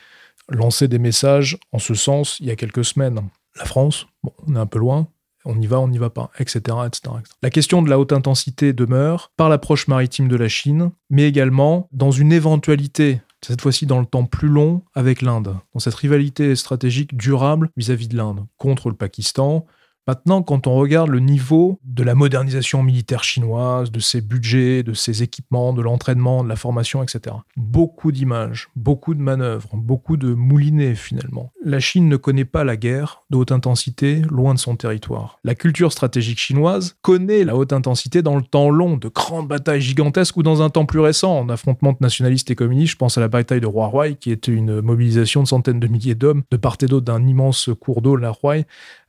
lancé 0.49 0.87
des 0.87 0.99
messages 0.99 1.57
en 1.71 1.79
ce 1.79 1.93
sens 1.93 2.39
il 2.39 2.45
y 2.45 2.51
a 2.51 2.55
quelques 2.55 2.85
semaines. 2.85 3.21
La 3.57 3.65
France, 3.65 4.07
bon, 4.23 4.31
on 4.47 4.55
est 4.55 4.59
un 4.59 4.65
peu 4.65 4.79
loin, 4.79 5.07
on 5.45 5.59
y 5.59 5.65
va, 5.65 5.79
on 5.79 5.87
n'y 5.87 5.97
va 5.97 6.09
pas, 6.09 6.29
etc., 6.39 6.59
etc., 6.85 7.15
La 7.41 7.49
question 7.49 7.81
de 7.81 7.89
la 7.89 7.99
haute 7.99 8.13
intensité 8.13 8.73
demeure 8.73 9.31
par 9.37 9.49
l'approche 9.49 9.87
maritime 9.87 10.27
de 10.27 10.35
la 10.35 10.49
Chine, 10.49 10.91
mais 11.09 11.27
également 11.27 11.87
dans 11.91 12.11
une 12.11 12.33
éventualité, 12.33 13.21
cette 13.45 13.61
fois-ci 13.61 13.85
dans 13.85 13.99
le 13.99 14.05
temps 14.05 14.25
plus 14.25 14.49
long, 14.49 14.83
avec 14.93 15.21
l'Inde, 15.21 15.55
dans 15.73 15.79
cette 15.79 15.95
rivalité 15.95 16.55
stratégique 16.55 17.15
durable 17.15 17.69
vis-à-vis 17.77 18.07
-vis 18.07 18.11
de 18.11 18.17
l'Inde, 18.17 18.45
contre 18.57 18.89
le 18.89 18.95
Pakistan, 18.95 19.65
Maintenant, 20.07 20.41
quand 20.41 20.67
on 20.67 20.75
regarde 20.75 21.09
le 21.09 21.19
niveau 21.19 21.81
de 21.83 22.01
la 22.01 22.15
modernisation 22.15 22.81
militaire 22.81 23.25
chinoise, 23.25 23.91
de 23.91 23.99
ses 23.99 24.21
budgets, 24.21 24.81
de 24.81 24.93
ses 24.93 25.21
équipements, 25.21 25.73
de 25.73 25.81
l'entraînement, 25.81 26.45
de 26.45 26.49
la 26.49 26.55
formation, 26.55 27.03
etc., 27.03 27.35
beaucoup 27.57 28.13
d'images, 28.13 28.69
beaucoup 28.77 29.15
de 29.15 29.19
manœuvres, 29.19 29.75
beaucoup 29.75 30.15
de 30.15 30.33
moulinets 30.33 30.95
finalement. 30.95 31.51
La 31.61 31.81
Chine 31.81 32.07
ne 32.07 32.15
connaît 32.15 32.45
pas 32.45 32.63
la 32.63 32.77
guerre 32.77 33.23
de 33.31 33.35
haute 33.35 33.51
intensité 33.51 34.21
loin 34.29 34.53
de 34.53 34.59
son 34.59 34.77
territoire. 34.77 35.39
La 35.43 35.55
culture 35.55 35.91
stratégique 35.91 36.39
chinoise 36.39 36.95
connaît 37.01 37.43
la 37.43 37.57
haute 37.57 37.73
intensité 37.73 38.21
dans 38.21 38.37
le 38.37 38.43
temps 38.43 38.69
long, 38.69 38.95
de 38.95 39.09
grandes 39.09 39.49
batailles 39.49 39.81
gigantesques 39.81 40.37
ou 40.37 40.43
dans 40.43 40.61
un 40.61 40.69
temps 40.69 40.85
plus 40.85 41.01
récent, 41.01 41.37
en 41.37 41.49
affrontement 41.49 41.93
nationalistes 41.99 42.49
et 42.49 42.55
communistes. 42.55 42.93
Je 42.93 42.97
pense 42.97 43.17
à 43.17 43.21
la 43.21 43.27
bataille 43.27 43.59
de 43.59 43.67
Huai, 43.67 44.15
qui 44.15 44.31
était 44.31 44.53
une 44.53 44.79
mobilisation 44.79 45.43
de 45.43 45.47
centaines 45.49 45.81
de 45.81 45.87
milliers 45.87 46.15
d'hommes 46.15 46.43
de 46.49 46.55
part 46.55 46.77
et 46.81 46.85
d'autre 46.85 47.05
d'un 47.05 47.27
immense 47.27 47.69
cours 47.81 48.01
d'eau, 48.01 48.15
la 48.15 48.31
Huai, 48.41 48.65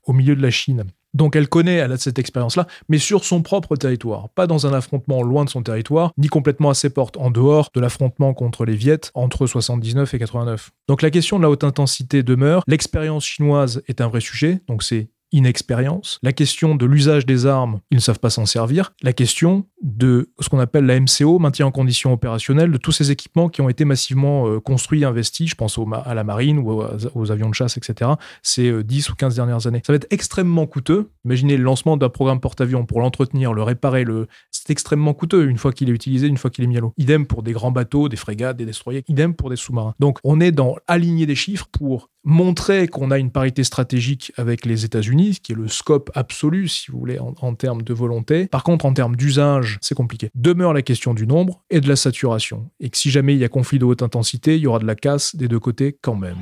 au 0.08 0.12
milieu 0.12 0.34
de 0.34 0.42
la 0.42 0.50
Chine. 0.50 0.84
Donc 1.14 1.36
elle 1.36 1.48
connaît, 1.48 1.76
elle 1.76 1.92
a 1.92 1.96
cette 1.96 2.18
expérience-là, 2.18 2.66
mais 2.88 2.98
sur 2.98 3.24
son 3.24 3.42
propre 3.42 3.76
territoire, 3.76 4.28
pas 4.30 4.46
dans 4.46 4.66
un 4.66 4.72
affrontement 4.72 5.22
loin 5.22 5.44
de 5.44 5.50
son 5.50 5.62
territoire, 5.62 6.12
ni 6.18 6.28
complètement 6.28 6.70
à 6.70 6.74
ses 6.74 6.90
portes, 6.90 7.16
en 7.16 7.30
dehors 7.30 7.70
de 7.74 7.80
l'affrontement 7.80 8.34
contre 8.34 8.64
les 8.64 8.76
Viettes 8.76 9.10
entre 9.14 9.46
79 9.46 10.12
et 10.12 10.18
89. 10.18 10.70
Donc 10.86 11.02
la 11.02 11.10
question 11.10 11.38
de 11.38 11.42
la 11.42 11.50
haute 11.50 11.64
intensité 11.64 12.22
demeure, 12.22 12.62
l'expérience 12.66 13.24
chinoise 13.24 13.82
est 13.88 14.00
un 14.00 14.08
vrai 14.08 14.20
sujet, 14.20 14.60
donc 14.68 14.82
c'est 14.82 15.08
inexpérience, 15.32 16.18
la 16.22 16.32
question 16.32 16.74
de 16.74 16.86
l'usage 16.86 17.26
des 17.26 17.46
armes, 17.46 17.80
ils 17.90 17.96
ne 17.96 18.00
savent 18.00 18.18
pas 18.18 18.30
s'en 18.30 18.46
servir, 18.46 18.92
la 19.02 19.12
question 19.12 19.66
de 19.82 20.30
ce 20.40 20.48
qu'on 20.48 20.58
appelle 20.58 20.86
la 20.86 20.98
MCO, 20.98 21.38
maintien 21.38 21.66
en 21.66 21.70
condition 21.70 22.12
opérationnelle, 22.12 22.70
de 22.70 22.78
tous 22.78 22.92
ces 22.92 23.10
équipements 23.10 23.48
qui 23.48 23.60
ont 23.60 23.68
été 23.68 23.84
massivement 23.84 24.48
euh, 24.48 24.60
construits, 24.60 25.04
investis, 25.04 25.50
je 25.50 25.54
pense 25.54 25.78
à 26.04 26.14
la 26.14 26.24
marine 26.24 26.58
ou 26.58 26.82
aux, 27.14 27.30
avions 27.30 27.48
de 27.48 27.54
chasse, 27.54 27.76
etc., 27.76 28.12
ces 28.42 28.82
10 28.82 29.08
euh, 29.08 29.12
ou 29.12 29.14
15 29.14 29.34
dernières 29.36 29.66
années. 29.66 29.82
Ça 29.86 29.92
va 29.92 29.96
être 29.96 30.06
extrêmement 30.10 30.66
coûteux. 30.66 31.10
Imaginez 31.24 31.56
le 31.56 31.62
lancement 31.62 31.96
d'un 31.96 32.08
programme 32.08 32.40
porte-avions 32.40 32.86
pour 32.86 33.00
l'entretenir, 33.00 33.52
le 33.52 33.62
réparer, 33.62 34.04
le... 34.04 34.26
c'est 34.50 34.70
extrêmement 34.70 35.14
coûteux 35.14 35.48
une 35.48 35.58
fois 35.58 35.72
qu'il 35.72 35.88
est 35.88 35.92
utilisé, 35.92 36.26
une 36.26 36.38
fois 36.38 36.50
qu'il 36.50 36.64
est 36.64 36.68
mis 36.68 36.78
à 36.78 36.80
l'eau. 36.80 36.92
Idem 36.96 37.26
pour 37.26 37.42
des 37.42 37.52
grands 37.52 37.70
bateaux, 37.70 38.08
des 38.08 38.16
frégates, 38.16 38.56
des 38.56 38.66
destroyers, 38.66 39.04
idem 39.08 39.34
pour 39.34 39.50
des 39.50 39.56
sous-marins. 39.56 39.94
Donc 40.00 40.18
on 40.24 40.40
est 40.40 40.52
dans 40.52 40.76
aligner 40.86 41.26
des 41.26 41.34
chiffres 41.34 41.68
pour 41.70 42.10
montrer 42.28 42.88
qu'on 42.88 43.10
a 43.10 43.16
une 43.16 43.30
parité 43.30 43.64
stratégique 43.64 44.32
avec 44.36 44.66
les 44.66 44.84
États-Unis, 44.84 45.34
ce 45.34 45.40
qui 45.40 45.52
est 45.52 45.54
le 45.54 45.66
scope 45.66 46.10
absolu, 46.14 46.68
si 46.68 46.90
vous 46.90 46.98
voulez, 46.98 47.18
en, 47.18 47.54
termes 47.54 47.80
de 47.80 47.94
volonté. 47.94 48.48
Par 48.48 48.64
contre, 48.64 48.84
en 48.84 48.92
termes 48.92 49.16
d'usage, 49.16 49.78
c'est 49.80 49.94
compliqué. 49.94 50.28
Demeure 50.34 50.74
la 50.74 50.82
question 50.82 51.14
du 51.14 51.26
nombre 51.26 51.62
et 51.70 51.80
de 51.80 51.88
la 51.88 51.96
saturation. 51.96 52.68
Et 52.80 52.90
que 52.90 52.98
si 52.98 53.10
jamais 53.10 53.32
il 53.32 53.38
y 53.38 53.44
a 53.44 53.48
conflit 53.48 53.78
de 53.78 53.86
haute 53.86 54.02
intensité, 54.02 54.56
il 54.56 54.60
y 54.60 54.66
aura 54.66 54.78
de 54.78 54.86
la 54.86 54.94
casse 54.94 55.36
des 55.36 55.48
deux 55.48 55.58
côtés 55.58 55.96
quand 56.02 56.16
même. 56.16 56.36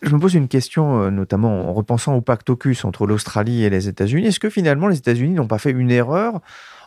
Je 0.00 0.14
me 0.14 0.20
pose 0.20 0.34
une 0.34 0.46
question, 0.46 1.02
euh, 1.02 1.10
notamment 1.10 1.68
en 1.68 1.72
repensant 1.72 2.14
au 2.14 2.20
pacte 2.20 2.48
AUKUS 2.48 2.84
entre 2.84 3.08
l'Australie 3.08 3.64
et 3.64 3.70
les 3.70 3.88
États-Unis. 3.88 4.28
Est-ce 4.28 4.38
que 4.38 4.50
finalement 4.50 4.86
les 4.86 4.98
États-Unis 4.98 5.34
n'ont 5.34 5.48
pas 5.48 5.58
fait 5.58 5.72
une 5.72 5.90
erreur 5.90 6.40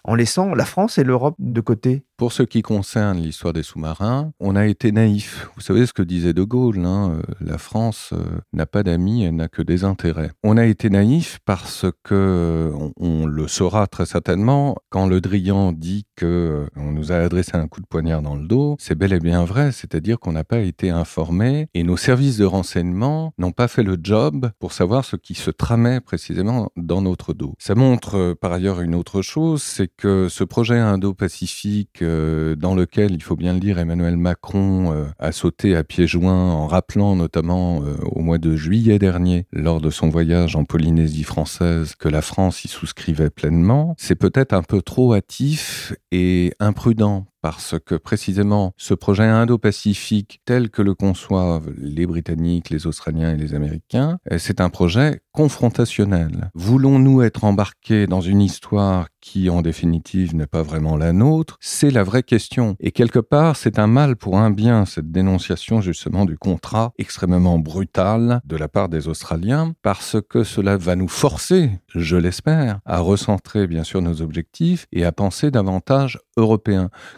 en 0.03 0.15
laissant 0.15 0.53
la 0.53 0.65
France 0.65 0.97
et 0.97 1.03
l'Europe 1.03 1.35
de 1.39 1.61
côté 1.61 2.03
Pour 2.17 2.33
ce 2.33 2.43
qui 2.43 2.61
concerne 2.61 3.19
l'histoire 3.19 3.53
des 3.53 3.63
sous-marins, 3.63 4.31
on 4.39 4.55
a 4.55 4.65
été 4.65 4.91
naïf. 4.91 5.49
Vous 5.55 5.61
savez 5.61 5.85
ce 5.85 5.93
que 5.93 6.01
disait 6.01 6.33
De 6.33 6.43
Gaulle, 6.43 6.85
hein, 6.85 7.15
euh, 7.15 7.33
la 7.39 7.57
France 7.57 8.11
euh, 8.13 8.23
n'a 8.53 8.65
pas 8.65 8.83
d'amis, 8.83 9.23
elle 9.23 9.35
n'a 9.35 9.47
que 9.47 9.61
des 9.61 9.83
intérêts. 9.83 10.31
On 10.43 10.57
a 10.57 10.65
été 10.65 10.89
naïf 10.89 11.39
parce 11.45 11.85
que, 12.03 12.71
on, 12.97 13.25
le 13.25 13.47
saura 13.47 13.87
très 13.87 14.05
certainement, 14.05 14.75
quand 14.89 15.07
Le 15.07 15.21
Drian 15.21 15.71
dit 15.71 16.05
que 16.15 16.25
euh, 16.25 16.67
on 16.75 16.91
nous 16.91 17.11
a 17.11 17.15
adressé 17.15 17.55
un 17.55 17.67
coup 17.67 17.81
de 17.81 17.87
poignard 17.87 18.21
dans 18.21 18.35
le 18.35 18.47
dos, 18.47 18.75
c'est 18.79 18.95
bel 18.95 19.13
et 19.13 19.19
bien 19.19 19.45
vrai, 19.45 19.71
c'est-à-dire 19.71 20.19
qu'on 20.19 20.31
n'a 20.31 20.43
pas 20.43 20.59
été 20.59 20.89
informé 20.89 21.67
et 21.73 21.83
nos 21.83 21.97
services 21.97 22.37
de 22.37 22.45
renseignement 22.45 23.33
n'ont 23.37 23.51
pas 23.51 23.67
fait 23.67 23.83
le 23.83 23.97
job 24.01 24.51
pour 24.59 24.73
savoir 24.73 25.05
ce 25.05 25.15
qui 25.15 25.35
se 25.35 25.51
tramait 25.51 26.01
précisément 26.01 26.69
dans 26.75 27.01
notre 27.01 27.33
dos. 27.33 27.53
Ça 27.59 27.75
montre 27.75 28.33
par 28.39 28.51
ailleurs 28.51 28.81
une 28.81 28.95
autre 28.95 29.21
chose, 29.21 29.61
c'est 29.61 29.90
que 29.97 30.29
ce 30.29 30.43
projet 30.43 30.77
indo-pacifique, 30.77 32.01
euh, 32.01 32.55
dans 32.55 32.75
lequel, 32.75 33.11
il 33.11 33.23
faut 33.23 33.35
bien 33.35 33.53
le 33.53 33.59
dire, 33.59 33.79
Emmanuel 33.79 34.17
Macron 34.17 34.93
euh, 34.93 35.05
a 35.19 35.31
sauté 35.31 35.75
à 35.75 35.83
pieds 35.83 36.07
joints 36.07 36.51
en 36.51 36.67
rappelant 36.67 37.15
notamment 37.15 37.83
euh, 37.83 37.95
au 38.03 38.21
mois 38.21 38.37
de 38.37 38.55
juillet 38.55 38.99
dernier, 38.99 39.45
lors 39.51 39.81
de 39.81 39.89
son 39.89 40.09
voyage 40.09 40.55
en 40.55 40.63
Polynésie 40.63 41.23
française, 41.23 41.95
que 41.95 42.09
la 42.09 42.21
France 42.21 42.65
y 42.65 42.67
souscrivait 42.67 43.29
pleinement, 43.29 43.95
c'est 43.97 44.15
peut-être 44.15 44.53
un 44.53 44.63
peu 44.63 44.81
trop 44.81 45.13
hâtif 45.13 45.93
et 46.11 46.53
imprudent 46.59 47.25
parce 47.41 47.75
que 47.83 47.95
précisément 47.95 48.73
ce 48.77 48.93
projet 48.93 49.23
indo-pacifique 49.23 50.41
tel 50.45 50.69
que 50.69 50.81
le 50.81 50.93
conçoivent 50.93 51.71
les 51.77 52.05
Britanniques, 52.05 52.69
les 52.69 52.87
Australiens 52.87 53.33
et 53.33 53.37
les 53.37 53.53
Américains, 53.53 54.17
euh, 54.31 54.37
c'est 54.37 54.61
un 54.61 54.69
projet 54.69 55.21
confrontationnel. 55.31 56.51
Voulons-nous 56.53 57.21
être 57.21 57.43
embarqués 57.43 58.05
dans 58.05 58.21
une 58.21 58.41
histoire 58.41 59.07
qui 59.21 59.49
en 59.49 59.61
définitive 59.61 60.35
n'est 60.35 60.47
pas 60.47 60.63
vraiment 60.63 60.97
la 60.97 61.13
nôtre? 61.13 61.57
C'est 61.61 61.91
la 61.91 62.03
vraie 62.03 62.23
question. 62.23 62.75
Et 62.79 62.91
quelque 62.91 63.19
part, 63.19 63.55
c'est 63.55 63.79
un 63.79 63.87
mal 63.87 64.15
pour 64.15 64.37
un 64.37 64.51
bien, 64.51 64.85
cette 64.85 65.11
dénonciation 65.11 65.79
justement 65.79 66.25
du 66.25 66.37
contrat 66.37 66.91
extrêmement 66.97 67.59
brutal 67.59 68.41
de 68.45 68.55
la 68.55 68.67
part 68.67 68.89
des 68.89 69.07
Australiens, 69.07 69.73
parce 69.81 70.17
que 70.29 70.43
cela 70.43 70.77
va 70.77 70.95
nous 70.95 71.07
forcer, 71.07 71.71
je 71.93 72.17
l'espère, 72.17 72.79
à 72.85 72.99
recentrer 72.99 73.67
bien 73.67 73.83
sûr 73.83 74.01
nos 74.01 74.21
objectifs 74.21 74.87
et 74.91 75.05
à 75.05 75.11
penser 75.11 75.51
davantage 75.51 76.19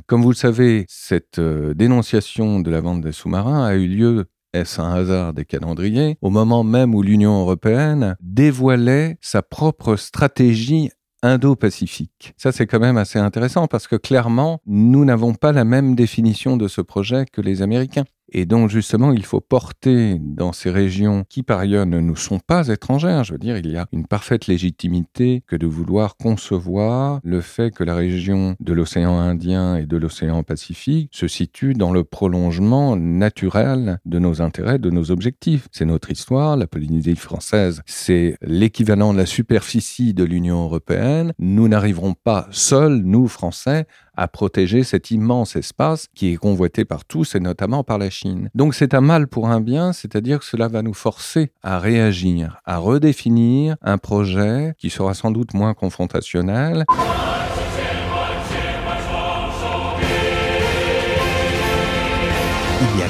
Comme 0.07 0.21
vous 0.21 0.29
le 0.29 0.35
savez, 0.35 0.85
cette 0.87 1.39
euh, 1.39 1.73
dénonciation 1.73 2.59
de 2.59 2.71
la 2.71 2.81
vente 2.81 3.01
des 3.01 3.11
sous-marins 3.11 3.63
a 3.63 3.75
eu 3.75 3.87
lieu 3.87 4.25
est-ce 4.53 4.79
un 4.79 4.93
hasard 4.93 5.33
des 5.33 5.45
calendriers 5.45 6.17
Au 6.21 6.29
moment 6.29 6.63
même 6.63 6.93
où 6.93 7.01
l'Union 7.01 7.41
européenne 7.41 8.15
dévoilait 8.21 9.17
sa 9.19 9.41
propre 9.41 9.95
stratégie 9.95 10.91
Indo-Pacifique. 11.23 12.33
Ça, 12.37 12.51
c'est 12.51 12.67
quand 12.67 12.79
même 12.79 12.97
assez 12.97 13.17
intéressant 13.17 13.67
parce 13.67 13.87
que 13.87 13.95
clairement, 13.95 14.59
nous 14.67 15.05
n'avons 15.05 15.33
pas 15.33 15.53
la 15.53 15.63
même 15.63 15.95
définition 15.95 16.57
de 16.57 16.67
ce 16.67 16.81
projet 16.81 17.25
que 17.31 17.41
les 17.41 17.61
Américains. 17.61 18.03
Et 18.29 18.45
donc 18.45 18.69
justement, 18.69 19.11
il 19.11 19.25
faut 19.25 19.41
porter 19.41 20.17
dans 20.19 20.53
ces 20.53 20.71
régions 20.71 21.23
qui 21.27 21.43
par 21.43 21.59
ailleurs 21.59 21.85
ne 21.85 21.99
nous 21.99 22.15
sont 22.15 22.39
pas 22.39 22.67
étrangères, 22.69 23.23
je 23.23 23.33
veux 23.33 23.39
dire, 23.39 23.57
il 23.57 23.69
y 23.69 23.77
a 23.77 23.87
une 23.91 24.07
parfaite 24.07 24.47
légitimité 24.47 25.43
que 25.47 25.55
de 25.55 25.67
vouloir 25.67 26.17
concevoir 26.17 27.19
le 27.23 27.41
fait 27.41 27.71
que 27.71 27.83
la 27.83 27.95
région 27.95 28.55
de 28.59 28.73
l'océan 28.73 29.19
Indien 29.19 29.75
et 29.75 29.85
de 29.85 29.97
l'océan 29.97 30.43
Pacifique 30.43 31.09
se 31.13 31.27
situe 31.27 31.73
dans 31.73 31.91
le 31.91 32.03
prolongement 32.03 32.95
naturel 32.95 33.99
de 34.05 34.19
nos 34.19 34.41
intérêts, 34.41 34.79
de 34.79 34.89
nos 34.89 35.11
objectifs. 35.11 35.67
C'est 35.71 35.85
notre 35.85 36.11
histoire, 36.11 36.57
la 36.57 36.67
Polynésie 36.67 37.15
française, 37.15 37.81
c'est 37.85 38.37
l'équivalent 38.41 39.13
de 39.13 39.19
la 39.19 39.25
superficie 39.25 40.13
de 40.13 40.23
l'Union 40.23 40.63
européenne. 40.63 41.33
Nous 41.39 41.67
n'arriverons 41.67 42.13
pas 42.13 42.47
seuls, 42.51 43.01
nous 43.03 43.27
Français, 43.27 43.85
à 44.15 44.27
protéger 44.27 44.83
cet 44.83 45.11
immense 45.11 45.55
espace 45.55 46.07
qui 46.13 46.33
est 46.33 46.37
convoité 46.37 46.85
par 46.85 47.05
tous 47.05 47.35
et 47.35 47.39
notamment 47.39 47.83
par 47.83 47.97
la 47.97 48.09
Chine. 48.09 48.49
Donc 48.55 48.75
c'est 48.75 48.93
un 48.93 49.01
mal 49.01 49.27
pour 49.27 49.49
un 49.49 49.61
bien, 49.61 49.93
c'est-à-dire 49.93 50.39
que 50.39 50.45
cela 50.45 50.67
va 50.67 50.81
nous 50.81 50.93
forcer 50.93 51.51
à 51.61 51.79
réagir, 51.79 52.57
à 52.65 52.77
redéfinir 52.77 53.75
un 53.81 53.97
projet 53.97 54.73
qui 54.77 54.89
sera 54.89 55.13
sans 55.13 55.31
doute 55.31 55.53
moins 55.53 55.73
confrontationnel. 55.73 56.85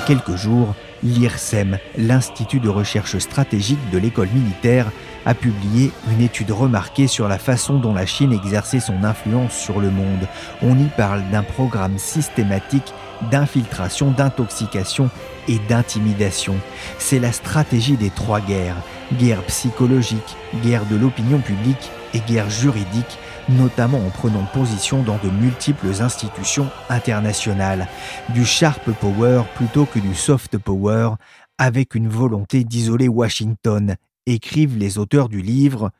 Quelques 0.05 0.35
jours, 0.35 0.75
l'IRSEM, 1.03 1.77
l'Institut 1.97 2.59
de 2.59 2.69
recherche 2.69 3.17
stratégique 3.17 3.89
de 3.91 3.97
l'école 3.97 4.29
militaire, 4.29 4.91
a 5.25 5.33
publié 5.33 5.91
une 6.11 6.21
étude 6.21 6.51
remarquée 6.51 7.07
sur 7.07 7.27
la 7.27 7.37
façon 7.37 7.79
dont 7.79 7.93
la 7.93 8.05
Chine 8.05 8.33
exerçait 8.33 8.81
son 8.81 9.03
influence 9.03 9.53
sur 9.53 9.79
le 9.79 9.89
monde. 9.89 10.27
On 10.61 10.77
y 10.77 10.87
parle 10.97 11.23
d'un 11.31 11.43
programme 11.43 11.97
systématique 11.97 12.93
d'infiltration, 13.31 14.11
d'intoxication 14.11 15.09
et 15.47 15.59
d'intimidation. 15.69 16.55
C'est 16.99 17.19
la 17.19 17.31
stratégie 17.31 17.95
des 17.95 18.09
trois 18.09 18.41
guerres, 18.41 18.75
guerre 19.13 19.43
psychologique, 19.43 20.35
guerre 20.61 20.85
de 20.85 20.97
l'opinion 20.97 21.39
publique 21.39 21.89
et 22.13 22.19
guerre 22.19 22.49
juridique, 22.49 23.17
notamment 23.49 23.99
en 23.99 24.09
prenant 24.09 24.45
position 24.53 25.03
dans 25.03 25.17
de 25.17 25.29
multiples 25.29 26.01
institutions 26.01 26.69
internationales, 26.89 27.87
du 28.29 28.45
sharp 28.45 28.91
power 28.99 29.43
plutôt 29.55 29.85
que 29.85 29.99
du 29.99 30.15
soft 30.15 30.57
power, 30.57 31.11
avec 31.57 31.95
une 31.95 32.07
volonté 32.07 32.63
d'isoler 32.63 33.07
Washington, 33.07 33.95
écrivent 34.25 34.77
les 34.77 34.97
auteurs 34.97 35.29
du 35.29 35.41
livre 35.41 35.91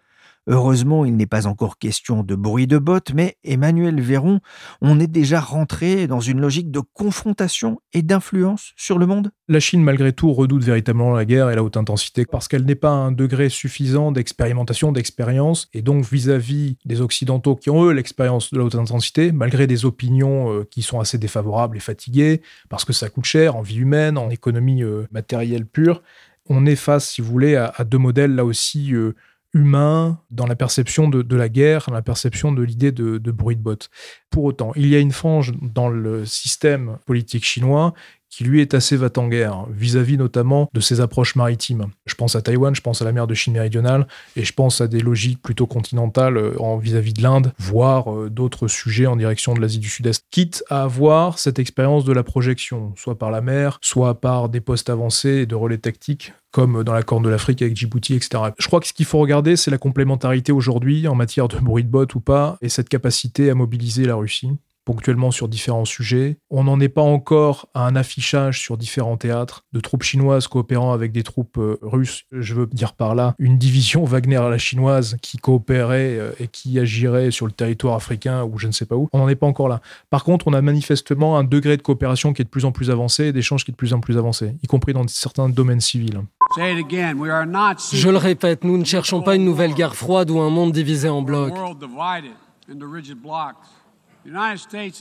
Heureusement, 0.47 1.05
il 1.05 1.15
n'est 1.15 1.25
pas 1.25 1.47
encore 1.47 1.77
question 1.77 2.21
de 2.21 2.35
bruit 2.35 2.67
de 2.67 2.77
bottes, 2.77 3.13
mais 3.13 3.38
Emmanuel 3.45 4.01
Véron, 4.01 4.41
on 4.81 5.00
est 5.00 5.07
déjà 5.07 5.39
rentré 5.39 6.05
dans 6.05 6.19
une 6.19 6.41
logique 6.41 6.69
de 6.69 6.81
confrontation 6.81 7.79
et 7.93 8.01
d'influence 8.01 8.73
sur 8.75 9.00
le 9.00 9.05
monde? 9.05 9.31
La 9.47 9.62
Chine, 9.62 9.81
malgré 9.83 10.12
tout, 10.12 10.33
redoute 10.33 10.63
véritablement 10.63 11.13
la 11.13 11.23
guerre 11.23 11.50
et 11.50 11.55
la 11.55 11.63
haute 11.63 11.77
intensité 11.77 12.25
parce 12.25 12.50
qu'elle 12.50 12.65
n'est 12.65 12.75
pas 12.75 12.89
à 12.89 12.93
un 12.93 13.13
degré 13.13 13.47
suffisant 13.47 14.12
d'expérimentation, 14.12 14.91
d'expérience, 14.91 15.69
et 15.73 15.81
donc 15.81 16.03
vis-à-vis 16.03 16.77
des 16.83 17.00
Occidentaux 17.00 17.55
qui 17.55 17.69
ont 17.69 17.85
eux 17.85 17.93
l'expérience 17.93 18.51
de 18.51 18.57
la 18.57 18.65
haute 18.65 18.75
intensité, 18.75 19.31
malgré 19.31 19.65
des 19.65 19.85
opinions 19.85 20.51
euh, 20.51 20.67
qui 20.69 20.81
sont 20.81 21.00
assez 21.00 21.17
défavorables 21.17 21.77
et 21.77 21.81
fatiguées, 21.81 22.41
parce 22.67 22.83
que 22.83 22.91
ça 22.91 23.09
coûte 23.09 23.25
cher 23.25 23.55
en 23.55 23.62
vie 23.62 23.77
humaine, 23.77 24.17
en 24.17 24.29
économie 24.29 24.83
euh, 24.83 25.07
matérielle 25.12 25.65
pure, 25.65 26.01
on 26.50 26.65
est 26.65 26.75
face, 26.75 27.09
si 27.09 27.21
vous 27.21 27.31
voulez, 27.31 27.55
à, 27.55 27.83
deux 27.85 27.97
modèles 27.97 28.35
là 28.35 28.43
aussi 28.43 28.93
euh, 28.93 29.13
humain 29.53 30.19
dans 30.31 30.48
la 30.48 30.55
perception 30.55 31.10
de, 31.10 31.36
la 31.36 31.50
guerre, 31.50 31.86
dans 31.88 31.93
la 31.93 32.01
perception 32.01 32.51
de 32.51 32.63
l'idée 32.63 32.91
de, 32.91 33.17
de 33.17 33.31
bruit 33.31 33.55
de 33.55 33.62
botte. 33.62 33.89
Pour 34.29 34.43
autant, 34.45 34.72
il 34.75 34.88
y 34.88 34.95
a 34.95 35.00
une 35.00 35.12
frange 35.12 35.53
dans 35.62 35.89
le 35.89 36.25
système 36.25 36.98
politique 37.05 37.45
chinois 37.45 37.93
qui 38.33 38.43
lui 38.45 38.61
est 38.61 38.73
assez 38.73 38.97
va-t-en-guerre 38.97 39.67
vis-à-vis 39.69 40.17
notamment 40.17 40.67
de 40.73 40.79
ses 40.79 41.01
approches 41.01 41.35
maritimes. 41.35 41.85
Je 42.07 42.15
pense 42.15 42.35
à 42.35 42.41
Taïwan, 42.41 42.73
je 42.73 42.81
pense 42.81 42.99
à 43.03 43.05
la 43.05 43.11
mer 43.11 43.27
de 43.27 43.35
Chine 43.35 43.53
méridionale 43.53 44.07
et 44.35 44.43
je 44.43 44.53
pense 44.53 44.81
à 44.81 44.87
des 44.87 45.01
logiques 45.01 45.39
plutôt 45.39 45.67
continentales 45.67 46.37
euh, 46.37 46.59
en 46.59 46.77
vis-à-vis 46.77 47.13
de 47.13 47.21
l'Inde, 47.21 47.53
voire 47.59 48.11
euh, 48.11 48.31
d'autres 48.31 48.67
sujets 48.67 49.05
en 49.05 49.17
direction 49.17 49.53
de 49.53 49.61
l'Asie 49.61 49.77
du 49.77 49.87
Sud-Est, 49.87 50.25
quitte 50.31 50.63
à 50.71 50.81
avoir 50.81 51.37
cette 51.37 51.59
expérience 51.59 52.05
de 52.05 52.13
la 52.13 52.23
projection, 52.23 52.93
soit 52.95 53.19
par 53.19 53.29
la 53.29 53.41
mer, 53.41 53.77
soit 53.81 54.19
par 54.19 54.49
des 54.49 54.61
postes 54.61 54.89
avancés 54.89 55.41
et 55.41 55.45
de 55.45 55.55
relais 55.55 55.77
tactiques 55.77 56.33
comme 56.49 56.83
dans 56.83 56.93
la 56.93 57.01
Corne 57.01 57.23
de 57.23 57.29
l'Afrique 57.29 57.63
avec 57.63 57.75
Djibouti, 57.75 58.13
etc. 58.13 58.51
Je 58.59 58.67
crois 58.67 58.79
que 58.79 58.85
ce 58.85 58.93
qu'il 58.93 59.07
faut 59.07 59.17
regarder, 59.17 59.55
c'est 59.55 59.71
la 59.71 59.79
complémentarité 59.79 60.51
aujourd'hui 60.51 61.07
en 61.07 61.15
matière 61.15 61.47
de 61.47 61.57
bruit 61.57 61.83
de 61.83 61.89
botte 61.89 62.13
ou 62.13 62.19
pas, 62.19 62.57
et 62.61 62.69
cette 62.69 62.89
capacité 62.89 63.49
à 63.49 63.55
mobiliser 63.55 64.05
la 64.05 64.13
Russie 64.13 64.51
ponctuellement 64.85 65.31
sur 65.31 65.47
différents 65.47 65.85
sujets. 65.85 66.37
On 66.49 66.63
n'en 66.65 66.79
est 66.79 66.89
pas 66.89 67.01
encore 67.01 67.67
à 67.73 67.85
un 67.85 67.95
affichage 67.95 68.59
sur 68.59 68.77
différents 68.77 69.17
théâtres 69.17 69.63
de 69.73 69.79
troupes 69.79 70.03
chinoises 70.03 70.47
coopérant 70.47 70.93
avec 70.93 71.11
des 71.11 71.23
troupes 71.23 71.57
euh, 71.57 71.77
russes. 71.81 72.23
Je 72.31 72.53
veux 72.53 72.67
dire 72.67 72.93
par 72.93 73.15
là 73.15 73.35
une 73.39 73.57
division 73.57 74.03
Wagner 74.03 74.37
à 74.37 74.49
la 74.49 74.57
chinoise 74.57 75.17
qui 75.21 75.37
coopérait 75.37 76.17
euh, 76.17 76.31
et 76.39 76.47
qui 76.47 76.79
agirait 76.79 77.31
sur 77.31 77.45
le 77.45 77.51
territoire 77.51 77.95
africain 77.95 78.43
ou 78.43 78.57
je 78.57 78.67
ne 78.67 78.71
sais 78.71 78.85
pas 78.85 78.95
où. 78.95 79.09
On 79.13 79.19
n'en 79.19 79.29
est 79.29 79.35
pas 79.35 79.47
encore 79.47 79.69
là. 79.69 79.81
Par 80.09 80.23
contre, 80.23 80.47
on 80.47 80.53
a 80.53 80.61
manifestement 80.61 81.37
un 81.37 81.43
degré 81.43 81.77
de 81.77 81.81
coopération 81.81 82.33
qui 82.33 82.41
est 82.41 82.45
de 82.45 82.49
plus 82.49 82.65
en 82.65 82.71
plus 82.71 82.89
avancé 82.89 83.25
et 83.25 83.33
d'échange 83.33 83.65
qui 83.65 83.71
est 83.71 83.73
de 83.73 83.77
plus 83.77 83.93
en 83.93 83.99
plus 83.99 84.17
avancé, 84.17 84.55
y 84.61 84.67
compris 84.67 84.93
dans 84.93 85.07
certains 85.07 85.49
domaines 85.49 85.81
civils. 85.81 86.21
Je 86.55 88.09
le 88.09 88.17
répète, 88.17 88.63
nous 88.63 88.77
ne 88.77 88.85
cherchons 88.85 89.21
pas 89.21 89.35
une 89.35 89.45
nouvelle 89.45 89.73
guerre 89.73 89.95
froide 89.95 90.29
ou 90.29 90.39
un 90.39 90.49
monde 90.49 90.71
divisé 90.71 91.09
en 91.09 91.21
blocs. 91.21 91.53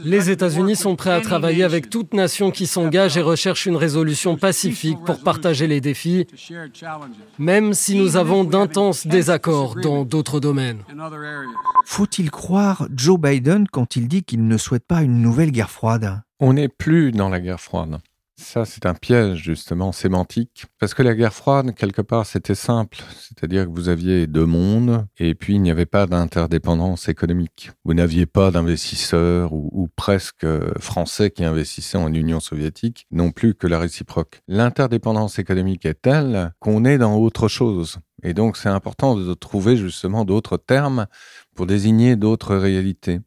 Les 0.04 0.30
États-Unis 0.30 0.76
sont 0.76 0.96
prêts 0.96 1.12
à 1.12 1.20
travailler 1.20 1.62
avec 1.64 1.90
toute 1.90 2.12
nation 2.12 2.50
qui 2.50 2.66
s'engage 2.66 3.16
et 3.16 3.22
recherche 3.22 3.66
une 3.66 3.76
résolution 3.76 4.36
pacifique 4.36 4.98
pour 5.04 5.20
partager 5.20 5.66
les 5.66 5.80
défis, 5.80 6.26
même 7.38 7.72
si 7.72 7.96
nous 7.96 8.16
avons 8.16 8.44
d'intenses 8.44 9.06
désaccords 9.06 9.76
dans 9.76 10.04
d'autres 10.04 10.40
domaines. 10.40 10.82
Faut-il 11.84 12.30
croire 12.30 12.88
Joe 12.94 13.18
Biden 13.18 13.66
quand 13.70 13.96
il 13.96 14.08
dit 14.08 14.24
qu'il 14.24 14.46
ne 14.46 14.56
souhaite 14.56 14.86
pas 14.86 15.02
une 15.02 15.20
nouvelle 15.20 15.52
guerre 15.52 15.70
froide? 15.70 16.22
On 16.40 16.54
n'est 16.54 16.68
plus 16.68 17.12
dans 17.12 17.28
la 17.28 17.40
guerre 17.40 17.60
froide. 17.60 18.00
Ça, 18.42 18.64
c'est 18.64 18.86
un 18.86 18.94
piège, 18.94 19.38
justement, 19.38 19.92
sémantique. 19.92 20.66
Parce 20.80 20.94
que 20.94 21.02
la 21.02 21.14
guerre 21.14 21.32
froide, 21.32 21.74
quelque 21.74 22.02
part, 22.02 22.26
c'était 22.26 22.56
simple. 22.56 22.98
C'est-à-dire 23.20 23.66
que 23.66 23.70
vous 23.70 23.88
aviez 23.88 24.26
deux 24.26 24.44
mondes, 24.44 25.06
et 25.16 25.34
puis 25.34 25.54
il 25.54 25.62
n'y 25.62 25.70
avait 25.70 25.86
pas 25.86 26.06
d'interdépendance 26.06 27.08
économique. 27.08 27.70
Vous 27.84 27.94
n'aviez 27.94 28.26
pas 28.26 28.50
d'investisseurs, 28.50 29.52
ou, 29.52 29.88
presque 29.94 30.44
euh, 30.44 30.72
français 30.80 31.30
qui 31.30 31.44
investissaient 31.44 31.98
en 31.98 32.12
Union 32.12 32.40
soviétique, 32.40 33.06
non 33.12 33.30
plus 33.30 33.54
que 33.54 33.68
la 33.68 33.78
réciproque. 33.78 34.42
L'interdépendance 34.48 35.38
économique 35.38 35.86
est 35.86 36.02
telle 36.02 36.52
qu'on 36.58 36.84
est 36.84 36.98
dans 36.98 37.16
autre 37.16 37.46
chose. 37.46 37.98
Et 38.24 38.34
donc, 38.34 38.56
c'est 38.56 38.68
important 38.68 39.16
de 39.16 39.34
trouver 39.34 39.76
justement 39.76 40.24
d'autres 40.24 40.56
termes 40.56 41.06
pour 41.54 41.66
désigner 41.66 42.16
d'autres 42.16 42.56
réalités. 42.56 43.20